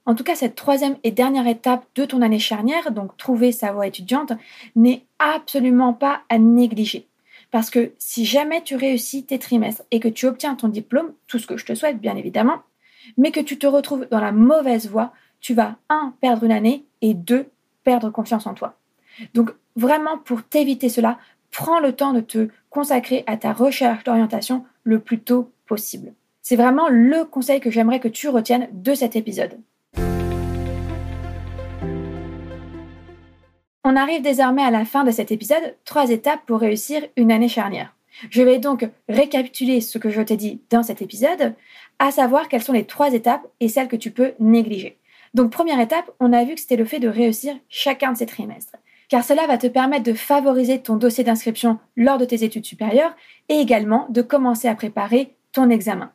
En 0.05 0.13
tout 0.13 0.23
cas, 0.23 0.35
cette 0.35 0.55
troisième 0.55 0.97
et 1.03 1.11
dernière 1.11 1.47
étape 1.47 1.85
de 1.95 2.05
ton 2.05 2.21
année 2.21 2.39
charnière, 2.39 2.91
donc 2.91 3.15
trouver 3.17 3.51
sa 3.51 3.71
voie 3.71 3.87
étudiante, 3.87 4.33
n'est 4.75 5.03
absolument 5.19 5.93
pas 5.93 6.21
à 6.29 6.37
négliger. 6.37 7.07
Parce 7.51 7.69
que 7.69 7.93
si 7.97 8.25
jamais 8.25 8.61
tu 8.61 8.75
réussis 8.75 9.23
tes 9.23 9.39
trimestres 9.39 9.83
et 9.91 9.99
que 9.99 10.07
tu 10.07 10.27
obtiens 10.27 10.55
ton 10.55 10.67
diplôme, 10.67 11.13
tout 11.27 11.39
ce 11.39 11.47
que 11.47 11.57
je 11.57 11.65
te 11.65 11.75
souhaite 11.75 11.99
bien 11.99 12.15
évidemment, 12.15 12.59
mais 13.17 13.31
que 13.31 13.39
tu 13.39 13.57
te 13.57 13.67
retrouves 13.67 14.07
dans 14.11 14.19
la 14.19 14.31
mauvaise 14.31 14.89
voie, 14.89 15.13
tu 15.39 15.53
vas, 15.53 15.77
un, 15.89 16.13
perdre 16.21 16.43
une 16.43 16.51
année 16.51 16.85
et 17.01 17.13
deux, 17.13 17.47
perdre 17.83 18.09
confiance 18.09 18.45
en 18.45 18.53
toi. 18.53 18.75
Donc 19.33 19.51
vraiment, 19.75 20.17
pour 20.17 20.43
t'éviter 20.43 20.89
cela, 20.89 21.17
prends 21.51 21.79
le 21.79 21.93
temps 21.93 22.13
de 22.13 22.21
te 22.21 22.49
consacrer 22.69 23.23
à 23.27 23.37
ta 23.37 23.53
recherche 23.53 24.03
d'orientation 24.03 24.65
le 24.83 24.99
plus 24.99 25.19
tôt 25.19 25.51
possible. 25.65 26.13
C'est 26.41 26.55
vraiment 26.55 26.87
le 26.89 27.25
conseil 27.25 27.59
que 27.59 27.71
j'aimerais 27.71 27.99
que 27.99 28.07
tu 28.07 28.29
retiennes 28.29 28.69
de 28.71 28.93
cet 28.93 29.15
épisode. 29.15 29.59
On 33.83 33.95
arrive 33.95 34.21
désormais 34.21 34.63
à 34.63 34.71
la 34.71 34.85
fin 34.85 35.03
de 35.03 35.11
cet 35.11 35.31
épisode, 35.31 35.75
trois 35.85 36.09
étapes 36.09 36.45
pour 36.45 36.59
réussir 36.59 37.01
une 37.15 37.31
année 37.31 37.49
charnière. 37.49 37.95
Je 38.29 38.41
vais 38.41 38.59
donc 38.59 38.87
récapituler 39.07 39.81
ce 39.81 39.97
que 39.97 40.09
je 40.09 40.21
t'ai 40.21 40.37
dit 40.37 40.61
dans 40.69 40.83
cet 40.83 41.01
épisode, 41.01 41.55
à 41.99 42.11
savoir 42.11 42.49
quelles 42.49 42.63
sont 42.63 42.73
les 42.73 42.85
trois 42.85 43.13
étapes 43.13 43.47
et 43.59 43.69
celles 43.69 43.87
que 43.87 43.95
tu 43.95 44.11
peux 44.11 44.33
négliger. 44.39 44.97
Donc 45.33 45.51
première 45.51 45.79
étape, 45.79 46.11
on 46.19 46.33
a 46.33 46.43
vu 46.43 46.55
que 46.55 46.61
c'était 46.61 46.75
le 46.75 46.85
fait 46.85 46.99
de 46.99 47.07
réussir 47.07 47.55
chacun 47.69 48.11
de 48.11 48.17
ces 48.17 48.25
trimestres, 48.25 48.75
car 49.09 49.23
cela 49.23 49.47
va 49.47 49.57
te 49.57 49.67
permettre 49.67 50.03
de 50.03 50.13
favoriser 50.13 50.79
ton 50.79 50.95
dossier 50.95 51.23
d'inscription 51.23 51.79
lors 51.97 52.17
de 52.17 52.25
tes 52.25 52.43
études 52.43 52.65
supérieures 52.65 53.15
et 53.49 53.55
également 53.55 54.05
de 54.09 54.21
commencer 54.21 54.67
à 54.67 54.75
préparer 54.75 55.35
ton 55.51 55.69
examen. 55.69 56.11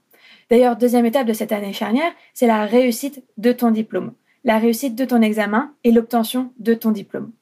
D'ailleurs, 0.50 0.76
deuxième 0.76 1.06
étape 1.06 1.26
de 1.26 1.32
cette 1.32 1.52
année 1.52 1.72
charnière, 1.72 2.12
c'est 2.32 2.46
la 2.46 2.64
réussite 2.64 3.22
de 3.36 3.52
ton 3.52 3.70
diplôme, 3.70 4.12
la 4.44 4.58
réussite 4.58 4.94
de 4.94 5.04
ton 5.04 5.22
examen 5.22 5.72
et 5.82 5.90
l'obtention 5.90 6.52
de 6.58 6.74
ton 6.74 6.92
diplôme. 6.92 7.32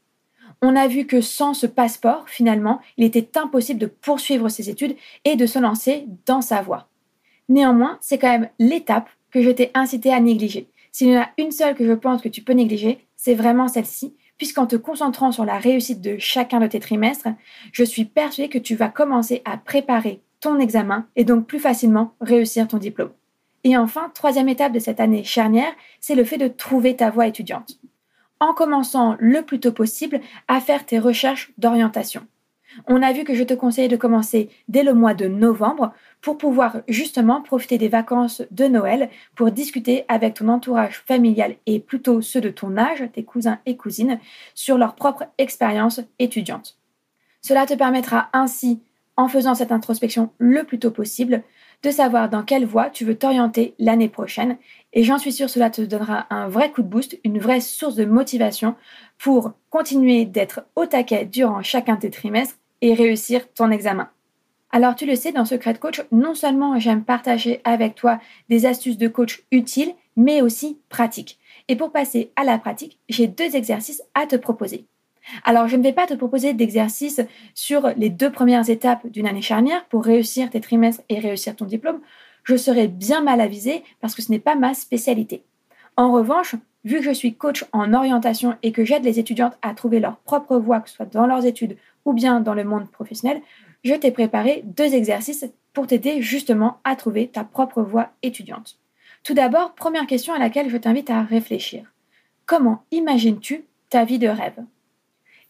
On 0.63 0.77
a 0.77 0.87
vu 0.87 1.07
que 1.07 1.21
sans 1.21 1.55
ce 1.55 1.67
passeport, 1.67 2.29
finalement, 2.29 2.81
il 2.97 3.05
était 3.05 3.37
impossible 3.37 3.81
de 3.81 3.87
poursuivre 3.87 4.49
ses 4.49 4.71
études 4.71 4.97
et 5.25 5.37
de 5.37 5.47
se 5.47 5.59
lancer 5.59 6.07
dans 6.25 6.41
sa 6.41 6.63
voie. 6.63 6.89
Néanmoins, 7.49 7.99
c'est 8.01 8.19
quand 8.19 8.31
même 8.31 8.49
l'étape 8.59 9.09
que 9.31 9.43
je 9.43 9.51
t'ai 9.51 9.71
incité 9.75 10.13
à 10.13 10.21
négliger. 10.21 10.69
S'il 10.93 11.09
y 11.09 11.19
en 11.19 11.23
a 11.23 11.31
une 11.37 11.51
seule 11.51 11.75
que 11.75 11.87
je 11.87 11.93
pense 11.93 12.23
que 12.23 12.29
tu 12.29 12.43
peux 12.43 12.53
négliger, 12.53 13.05
c'est 13.17 13.35
vraiment 13.35 13.67
celle-ci, 13.67 14.15
puisqu'en 14.43 14.67
te 14.67 14.75
concentrant 14.75 15.31
sur 15.31 15.45
la 15.45 15.57
réussite 15.57 16.01
de 16.01 16.17
chacun 16.19 16.59
de 16.59 16.67
tes 16.67 16.81
trimestres, 16.81 17.29
je 17.71 17.85
suis 17.85 18.05
persuadée 18.05 18.49
que 18.49 18.59
tu 18.59 18.75
vas 18.75 18.89
commencer 18.89 19.41
à 19.45 19.57
préparer 19.57 20.21
ton 20.41 20.59
examen 20.59 21.07
et 21.15 21.23
donc 21.23 21.47
plus 21.47 21.61
facilement 21.61 22.15
réussir 22.21 22.67
ton 22.67 22.79
diplôme. 22.79 23.13
Et 23.63 23.77
enfin, 23.77 24.11
troisième 24.13 24.49
étape 24.49 24.73
de 24.73 24.81
cette 24.81 24.99
année 24.99 25.23
charnière, 25.23 25.73
c'est 26.01 26.17
le 26.17 26.25
fait 26.25 26.39
de 26.39 26.49
trouver 26.49 26.97
ta 26.97 27.09
voie 27.09 27.29
étudiante. 27.29 27.79
En 28.41 28.53
commençant 28.53 29.15
le 29.21 29.43
plus 29.43 29.61
tôt 29.61 29.71
possible 29.71 30.21
à 30.49 30.61
faire 30.61 30.85
tes 30.87 30.99
recherches 30.99 31.53
d'orientation. 31.57 32.27
On 32.87 33.03
a 33.03 33.13
vu 33.13 33.25
que 33.25 33.35
je 33.35 33.45
te 33.45 33.55
conseillais 33.55 33.89
de 33.89 33.97
commencer 33.97 34.49
dès 34.69 34.83
le 34.83 34.95
mois 34.95 35.15
de 35.15 35.27
novembre 35.27 35.93
pour 36.21 36.39
pouvoir 36.39 36.83
justement 36.89 37.43
profiter 37.43 37.79
des 37.79 37.89
vacances 37.89 38.43
de 38.51 38.67
Noël 38.67 39.11
pour 39.35 39.51
discuter 39.51 40.05
avec 40.09 40.35
ton 40.35 40.49
entourage 40.49 41.03
familial 41.07 41.57
et 41.67 41.81
plutôt 41.81 42.21
ceux 42.21 42.41
de 42.41 42.51
ton 42.51 42.77
âge, 42.77 43.05
tes 43.13 43.25
cousins 43.25 43.59
et 43.67 43.77
cousines, 43.77 44.19
sur 44.55 44.79
leur 44.79 44.95
propre 44.95 45.25
expérience 45.39 46.01
étudiante. 46.19 46.79
Cela 47.41 47.67
te 47.67 47.75
permettra 47.75 48.29
ainsi, 48.33 48.81
en 49.17 49.29
faisant 49.29 49.55
cette 49.55 49.73
introspection 49.73 50.31
le 50.39 50.65
plus 50.65 50.79
tôt 50.79 50.91
possible, 50.91 51.43
de 51.83 51.91
savoir 51.91 52.29
dans 52.29 52.45
quelle 52.45 52.65
voie 52.65 52.91
tu 52.91 53.05
veux 53.05 53.17
t'orienter 53.17 53.75
l'année 53.79 54.09
prochaine. 54.09 54.57
Et 54.93 55.03
j'en 55.03 55.19
suis 55.19 55.33
sûre, 55.33 55.51
cela 55.51 55.69
te 55.69 55.83
donnera 55.83 56.27
un 56.31 56.49
vrai 56.49 56.71
coup 56.71 56.83
de 56.83 56.89
boost, 56.89 57.19
une 57.25 57.39
vraie 57.39 57.61
source 57.61 57.97
de 57.97 58.05
motivation 58.05 58.77
pour 59.19 59.53
continuer 59.71 60.25
d'être 60.25 60.65
au 60.77 60.87
taquet 60.87 61.25
durant 61.25 61.63
chacun 61.63 61.97
de 61.97 62.01
tes 62.01 62.11
trimestres 62.11 62.62
et 62.83 62.93
réussir 62.93 63.51
ton 63.55 63.71
examen. 63.71 64.11
Alors 64.71 64.95
tu 64.95 65.07
le 65.07 65.17
sais, 65.17 65.33
dans 65.33 65.45
Secret 65.45 65.75
Coach, 65.75 66.03
non 66.13 66.35
seulement 66.35 66.79
j'aime 66.79 67.05
partager 67.05 67.61
avec 67.65 67.95
toi 67.95 68.19
des 68.49 68.67
astuces 68.67 68.99
de 68.99 69.09
coach 69.09 69.45
utiles, 69.51 69.95
mais 70.17 70.43
aussi 70.43 70.79
pratiques. 70.89 71.39
Et 71.69 71.77
pour 71.77 71.93
passer 71.93 72.33
à 72.37 72.45
la 72.45 72.59
pratique, 72.59 72.99
j'ai 73.09 73.27
deux 73.27 73.57
exercices 73.57 74.03
à 74.15 74.27
te 74.27 74.37
proposer. 74.37 74.87
Alors 75.45 75.69
je 75.69 75.77
ne 75.77 75.83
vais 75.83 75.93
pas 75.93 76.07
te 76.07 76.15
proposer 76.15 76.53
d'exercices 76.53 77.21
sur 77.55 77.93
les 77.97 78.11
deux 78.11 78.33
premières 78.33 78.69
étapes 78.69 79.07
d'une 79.07 79.27
année 79.27 79.43
charnière 79.43 79.85
pour 79.87 80.05
réussir 80.05 80.51
tes 80.51 80.61
trimestres 80.61 81.03
et 81.09 81.21
réussir 81.21 81.55
ton 81.55 81.67
diplôme. 81.67 82.01
Je 82.45 82.57
serai 82.57 82.89
bien 82.89 83.21
mal 83.23 83.41
avisée 83.41 83.85
parce 84.01 84.15
que 84.15 84.23
ce 84.23 84.33
n'est 84.33 84.41
pas 84.41 84.57
ma 84.57 84.75
spécialité. 84.75 85.45
En 85.97 86.13
revanche, 86.13 86.57
vu 86.85 86.99
que 86.99 87.05
je 87.05 87.13
suis 87.13 87.35
coach 87.35 87.65
en 87.73 87.93
orientation 87.93 88.57
et 88.63 88.73
que 88.73 88.85
j'aide 88.85 89.05
les 89.05 89.21
étudiantes 89.21 89.57
à 89.63 89.75
trouver 89.75 90.01
leur 90.01 90.17
propre 90.17 90.57
voie, 90.57 90.81
que 90.81 90.89
ce 90.89 90.97
soit 90.97 91.07
dans 91.07 91.27
leurs 91.27 91.45
études 91.45 91.77
ou 92.05 92.13
bien 92.13 92.41
dans 92.41 92.55
le 92.55 92.65
monde 92.65 92.91
professionnel, 92.91 93.43
je 93.85 93.95
t'ai 93.95 94.11
préparé 94.11 94.63
deux 94.65 94.95
exercices 94.95 95.47
pour 95.73 95.87
t'aider 95.87 96.23
justement 96.23 96.79
à 96.85 96.97
trouver 96.97 97.29
ta 97.29 97.45
propre 97.45 97.83
voie 97.83 98.11
étudiante. 98.23 98.79
Tout 99.25 99.35
d'abord, 99.35 99.75
première 99.75 100.07
question 100.07 100.35
à 100.35 100.39
laquelle 100.39 100.69
je 100.69 100.77
t'invite 100.77 101.11
à 101.11 101.23
réfléchir. 101.23 101.93
Comment 102.47 102.83
imagines-tu 102.91 103.65
ta 103.89 104.05
vie 104.05 104.19
de 104.19 104.29
rêve? 104.29 104.65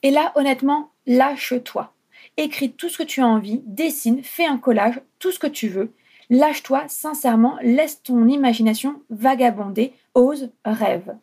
Et 0.02 0.10
là, 0.10 0.32
honnêtement, 0.34 0.90
lâche-toi. 1.06 1.92
Écris 2.36 2.72
tout 2.72 2.88
ce 2.88 2.98
que 2.98 3.02
tu 3.02 3.20
as 3.20 3.26
envie, 3.26 3.62
dessine, 3.66 4.22
fais 4.22 4.46
un 4.46 4.58
collage, 4.58 5.00
tout 5.18 5.32
ce 5.32 5.38
que 5.38 5.46
tu 5.46 5.68
veux. 5.68 5.92
Lâche-toi, 6.30 6.84
sincèrement, 6.88 7.56
laisse 7.62 8.02
ton 8.02 8.28
imagination 8.28 9.02
vagabonder, 9.10 9.92
ose, 10.14 10.50
rêve. 10.64 11.14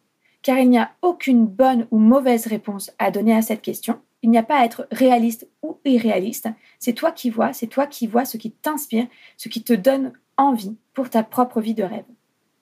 Car 0.42 0.58
il 0.60 0.70
n'y 0.70 0.78
a 0.78 0.92
aucune 1.02 1.46
bonne 1.46 1.88
ou 1.92 1.98
mauvaise 1.98 2.48
réponse 2.48 2.92
à 3.00 3.12
donner 3.12 3.36
à 3.36 3.42
cette 3.42 3.62
question. 3.62 4.00
Il 4.22 4.30
n'y 4.30 4.38
a 4.38 4.44
pas 4.44 4.58
à 4.58 4.66
être 4.66 4.88
réaliste 4.92 5.48
ou 5.62 5.78
irréaliste. 5.86 6.50
C'est 6.78 6.94
toi 6.94 7.12
qui 7.12 7.30
vois, 7.30 7.54
c'est 7.54 7.68
toi 7.68 7.88
qui 7.88 8.08
vois 8.08 8.26
ce 8.26 8.38
qui 8.38 8.52
t'inspire, 8.52 9.08
ce 9.38 9.50
qui 9.50 9.64
te 9.64 9.74
donne 9.74 10.14
envie 10.38 10.76
pour 10.94 11.10
ta 11.10 11.24
propre 11.24 11.62
vie 11.62 11.74
de 11.74 11.84
rêve. 11.84 12.06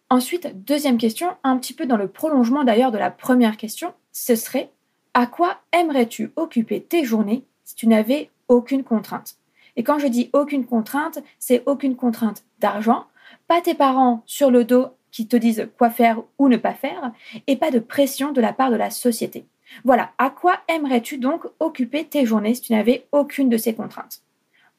Ensuite, 0.10 0.64
deuxième 0.64 0.98
question, 0.98 1.36
un 1.44 1.58
petit 1.58 1.74
peu 1.74 1.86
dans 1.86 1.98
le 1.98 2.08
prolongement 2.08 2.64
d'ailleurs 2.64 2.92
de 2.92 2.98
la 2.98 3.12
première 3.12 3.58
question, 3.58 3.94
ce 4.12 4.36
serait 4.36 4.72
à 5.14 5.28
quoi 5.28 5.58
aimerais-tu 5.74 6.32
occuper 6.36 6.82
tes 6.82 7.04
journées 7.04 7.44
si 7.64 7.76
tu 7.76 7.88
n'avais 7.88 8.30
aucune 8.48 8.84
contrainte? 8.84 9.36
Et 9.76 9.84
quand 9.84 10.00
je 10.00 10.08
dis 10.08 10.30
aucune 10.34 10.66
contrainte, 10.66 11.20
c'est 11.40 11.64
aucune 11.66 11.96
contrainte 11.96 12.46
d'argent, 12.60 13.06
pas 13.48 13.62
tes 13.62 13.74
parents 13.74 14.24
sur 14.26 14.50
le 14.50 14.64
dos 14.64 14.88
qui 15.12 15.28
te 15.28 15.36
disent 15.36 15.70
quoi 15.78 15.90
faire 15.90 16.22
ou 16.38 16.48
ne 16.48 16.58
pas 16.58 16.74
faire, 16.74 17.12
et 17.48 17.56
pas 17.56 17.72
de 17.72 17.80
pression 17.80 18.32
de 18.32 18.42
la 18.42 18.54
part 18.54 18.72
de 18.72 18.76
la 18.76 18.90
société. 18.90 19.46
Voilà, 19.84 20.12
à 20.18 20.30
quoi 20.30 20.60
aimerais-tu 20.68 21.18
donc 21.18 21.46
occuper 21.60 22.06
tes 22.06 22.26
journées 22.26 22.56
si 22.56 22.62
tu 22.62 22.74
n'avais 22.74 23.08
aucune 23.12 23.50
de 23.50 23.58
ces 23.58 23.74
contraintes? 23.74 24.22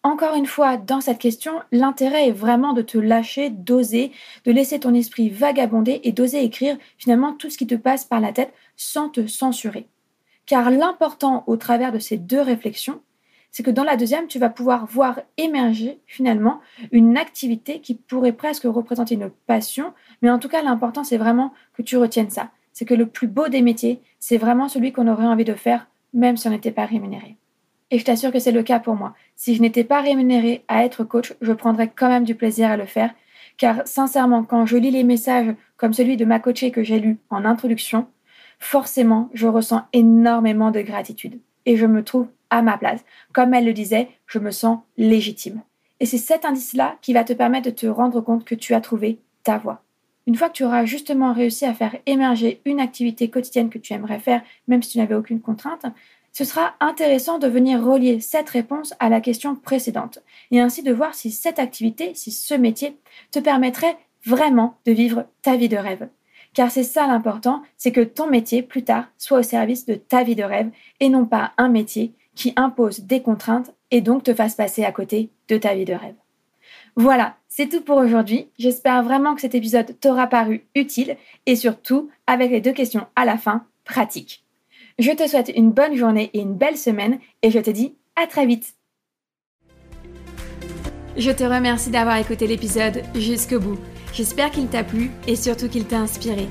Encore 0.04 0.36
une 0.36 0.46
fois, 0.46 0.76
dans 0.76 1.00
cette 1.00 1.18
question, 1.18 1.60
l'intérêt 1.72 2.28
est 2.28 2.32
vraiment 2.32 2.72
de 2.72 2.82
te 2.82 2.98
lâcher, 2.98 3.50
d'oser, 3.50 4.12
de 4.44 4.52
laisser 4.52 4.78
ton 4.78 4.94
esprit 4.94 5.28
vagabonder 5.28 6.00
et 6.04 6.12
d'oser 6.12 6.44
écrire 6.44 6.78
finalement 6.98 7.32
tout 7.32 7.50
ce 7.50 7.58
qui 7.58 7.66
te 7.66 7.74
passe 7.74 8.04
par 8.04 8.20
la 8.20 8.32
tête 8.32 8.52
sans 8.76 9.08
te 9.08 9.26
censurer. 9.26 9.88
Car 10.46 10.70
l'important 10.70 11.44
au 11.46 11.56
travers 11.56 11.92
de 11.92 11.98
ces 11.98 12.16
deux 12.16 12.40
réflexions, 12.40 13.00
c'est 13.50 13.62
que 13.62 13.70
dans 13.70 13.84
la 13.84 13.96
deuxième, 13.96 14.28
tu 14.28 14.38
vas 14.38 14.50
pouvoir 14.50 14.86
voir 14.86 15.20
émerger 15.36 15.98
finalement 16.06 16.60
une 16.92 17.16
activité 17.16 17.80
qui 17.80 17.94
pourrait 17.94 18.32
presque 18.32 18.64
représenter 18.64 19.14
une 19.14 19.30
passion, 19.46 19.92
mais 20.22 20.30
en 20.30 20.38
tout 20.38 20.48
cas 20.48 20.62
l'important 20.62 21.02
c'est 21.02 21.16
vraiment 21.16 21.52
que 21.74 21.82
tu 21.82 21.96
retiennes 21.96 22.30
ça. 22.30 22.50
C'est 22.78 22.84
que 22.84 22.94
le 22.94 23.06
plus 23.06 23.26
beau 23.26 23.48
des 23.48 23.60
métiers, 23.60 24.00
c'est 24.20 24.36
vraiment 24.36 24.68
celui 24.68 24.92
qu'on 24.92 25.08
aurait 25.08 25.26
envie 25.26 25.44
de 25.44 25.54
faire 25.54 25.88
même 26.14 26.36
si 26.36 26.46
on 26.46 26.52
n'était 26.52 26.70
pas 26.70 26.86
rémunéré. 26.86 27.34
Et 27.90 27.98
je 27.98 28.04
t'assure 28.04 28.30
que 28.30 28.38
c'est 28.38 28.52
le 28.52 28.62
cas 28.62 28.78
pour 28.78 28.94
moi. 28.94 29.16
Si 29.34 29.56
je 29.56 29.60
n'étais 29.60 29.82
pas 29.82 30.00
rémunérée 30.00 30.62
à 30.68 30.84
être 30.84 31.02
coach, 31.02 31.34
je 31.40 31.52
prendrais 31.52 31.88
quand 31.92 32.06
même 32.06 32.22
du 32.22 32.36
plaisir 32.36 32.70
à 32.70 32.76
le 32.76 32.86
faire. 32.86 33.12
Car 33.56 33.84
sincèrement, 33.84 34.44
quand 34.44 34.64
je 34.64 34.76
lis 34.76 34.92
les 34.92 35.02
messages 35.02 35.56
comme 35.76 35.92
celui 35.92 36.16
de 36.16 36.24
ma 36.24 36.38
coachée 36.38 36.70
que 36.70 36.84
j'ai 36.84 37.00
lu 37.00 37.18
en 37.30 37.44
introduction, 37.44 38.06
forcément, 38.60 39.28
je 39.34 39.48
ressens 39.48 39.82
énormément 39.92 40.70
de 40.70 40.80
gratitude. 40.80 41.40
Et 41.66 41.76
je 41.76 41.86
me 41.86 42.04
trouve 42.04 42.28
à 42.48 42.62
ma 42.62 42.78
place. 42.78 43.04
Comme 43.32 43.54
elle 43.54 43.66
le 43.66 43.72
disait, 43.72 44.08
je 44.28 44.38
me 44.38 44.52
sens 44.52 44.78
légitime. 44.96 45.62
Et 45.98 46.06
c'est 46.06 46.16
cet 46.16 46.44
indice-là 46.44 46.96
qui 47.02 47.12
va 47.12 47.24
te 47.24 47.32
permettre 47.32 47.66
de 47.66 47.74
te 47.74 47.88
rendre 47.88 48.20
compte 48.20 48.44
que 48.44 48.54
tu 48.54 48.72
as 48.72 48.80
trouvé 48.80 49.18
ta 49.42 49.58
voie. 49.58 49.82
Une 50.28 50.34
fois 50.34 50.50
que 50.50 50.56
tu 50.56 50.64
auras 50.64 50.84
justement 50.84 51.32
réussi 51.32 51.64
à 51.64 51.72
faire 51.72 51.96
émerger 52.04 52.60
une 52.66 52.80
activité 52.80 53.30
quotidienne 53.30 53.70
que 53.70 53.78
tu 53.78 53.94
aimerais 53.94 54.18
faire, 54.18 54.42
même 54.66 54.82
si 54.82 54.90
tu 54.90 54.98
n'avais 54.98 55.14
aucune 55.14 55.40
contrainte, 55.40 55.86
ce 56.32 56.44
sera 56.44 56.74
intéressant 56.80 57.38
de 57.38 57.48
venir 57.48 57.82
relier 57.82 58.20
cette 58.20 58.50
réponse 58.50 58.92
à 59.00 59.08
la 59.08 59.22
question 59.22 59.56
précédente 59.56 60.18
et 60.50 60.60
ainsi 60.60 60.82
de 60.82 60.92
voir 60.92 61.14
si 61.14 61.30
cette 61.30 61.58
activité, 61.58 62.12
si 62.14 62.30
ce 62.30 62.52
métier 62.52 62.94
te 63.30 63.38
permettrait 63.38 63.96
vraiment 64.22 64.76
de 64.84 64.92
vivre 64.92 65.24
ta 65.40 65.56
vie 65.56 65.70
de 65.70 65.78
rêve. 65.78 66.10
Car 66.52 66.70
c'est 66.70 66.82
ça 66.82 67.06
l'important, 67.06 67.62
c'est 67.78 67.92
que 67.92 68.02
ton 68.02 68.28
métier 68.28 68.60
plus 68.60 68.84
tard 68.84 69.08
soit 69.16 69.38
au 69.38 69.42
service 69.42 69.86
de 69.86 69.94
ta 69.94 70.24
vie 70.24 70.36
de 70.36 70.44
rêve 70.44 70.68
et 71.00 71.08
non 71.08 71.24
pas 71.24 71.52
un 71.56 71.70
métier 71.70 72.12
qui 72.34 72.52
impose 72.56 73.00
des 73.00 73.22
contraintes 73.22 73.72
et 73.90 74.02
donc 74.02 74.24
te 74.24 74.34
fasse 74.34 74.56
passer 74.56 74.84
à 74.84 74.92
côté 74.92 75.30
de 75.48 75.56
ta 75.56 75.74
vie 75.74 75.86
de 75.86 75.94
rêve. 75.94 76.16
Voilà, 77.00 77.36
c'est 77.46 77.68
tout 77.68 77.80
pour 77.80 77.96
aujourd'hui. 77.98 78.48
J'espère 78.58 79.04
vraiment 79.04 79.36
que 79.36 79.40
cet 79.40 79.54
épisode 79.54 79.94
t'aura 80.00 80.26
paru 80.26 80.66
utile 80.74 81.16
et 81.46 81.54
surtout, 81.54 82.10
avec 82.26 82.50
les 82.50 82.60
deux 82.60 82.72
questions 82.72 83.06
à 83.14 83.24
la 83.24 83.38
fin, 83.38 83.64
pratique. 83.84 84.44
Je 84.98 85.12
te 85.12 85.28
souhaite 85.28 85.52
une 85.54 85.70
bonne 85.70 85.94
journée 85.94 86.28
et 86.34 86.40
une 86.40 86.56
belle 86.56 86.76
semaine 86.76 87.20
et 87.42 87.52
je 87.52 87.60
te 87.60 87.70
dis 87.70 87.94
à 88.20 88.26
très 88.26 88.46
vite. 88.46 88.74
Je 91.16 91.30
te 91.30 91.44
remercie 91.44 91.90
d'avoir 91.90 92.16
écouté 92.16 92.48
l'épisode 92.48 93.04
jusqu'au 93.14 93.60
bout. 93.60 93.78
J'espère 94.12 94.50
qu'il 94.50 94.66
t'a 94.66 94.82
plu 94.82 95.12
et 95.28 95.36
surtout 95.36 95.68
qu'il 95.68 95.84
t'a 95.84 96.00
inspiré. 96.00 96.48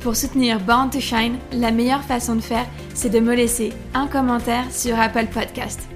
Pour 0.00 0.16
soutenir 0.16 0.58
Born 0.58 0.88
to 0.88 1.00
Shine, 1.00 1.36
la 1.52 1.70
meilleure 1.70 2.02
façon 2.02 2.34
de 2.34 2.40
faire, 2.40 2.66
c'est 2.94 3.10
de 3.10 3.20
me 3.20 3.34
laisser 3.34 3.74
un 3.92 4.06
commentaire 4.06 4.72
sur 4.72 4.98
Apple 4.98 5.26
Podcast. 5.26 5.91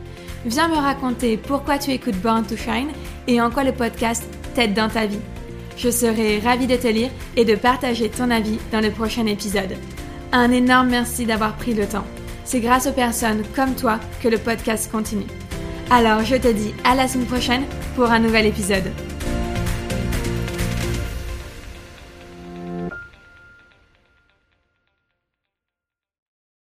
Viens 0.46 0.68
me 0.68 0.76
raconter 0.76 1.36
pourquoi 1.36 1.76
tu 1.76 1.90
écoutes 1.90 2.20
Born 2.22 2.44
to 2.46 2.56
Shine 2.56 2.90
et 3.26 3.40
en 3.40 3.50
quoi 3.50 3.64
le 3.64 3.72
podcast 3.72 4.22
t'aide 4.54 4.74
dans 4.74 4.88
ta 4.88 5.06
vie. 5.06 5.18
Je 5.76 5.90
serai 5.90 6.38
ravie 6.38 6.68
de 6.68 6.76
te 6.76 6.86
lire 6.86 7.10
et 7.36 7.44
de 7.44 7.56
partager 7.56 8.08
ton 8.08 8.30
avis 8.30 8.60
dans 8.70 8.80
le 8.80 8.92
prochain 8.92 9.26
épisode. 9.26 9.76
Un 10.30 10.52
énorme 10.52 10.90
merci 10.90 11.26
d'avoir 11.26 11.56
pris 11.56 11.74
le 11.74 11.86
temps. 11.86 12.06
C'est 12.44 12.60
grâce 12.60 12.86
aux 12.86 12.92
personnes 12.92 13.42
comme 13.56 13.74
toi 13.74 13.98
que 14.22 14.28
le 14.28 14.38
podcast 14.38 14.88
continue. 14.88 15.26
Alors 15.90 16.22
je 16.22 16.36
te 16.36 16.52
dis 16.52 16.72
à 16.84 16.94
la 16.94 17.08
semaine 17.08 17.26
prochaine 17.26 17.64
pour 17.96 18.12
un 18.12 18.20
nouvel 18.20 18.46
épisode. 18.46 18.92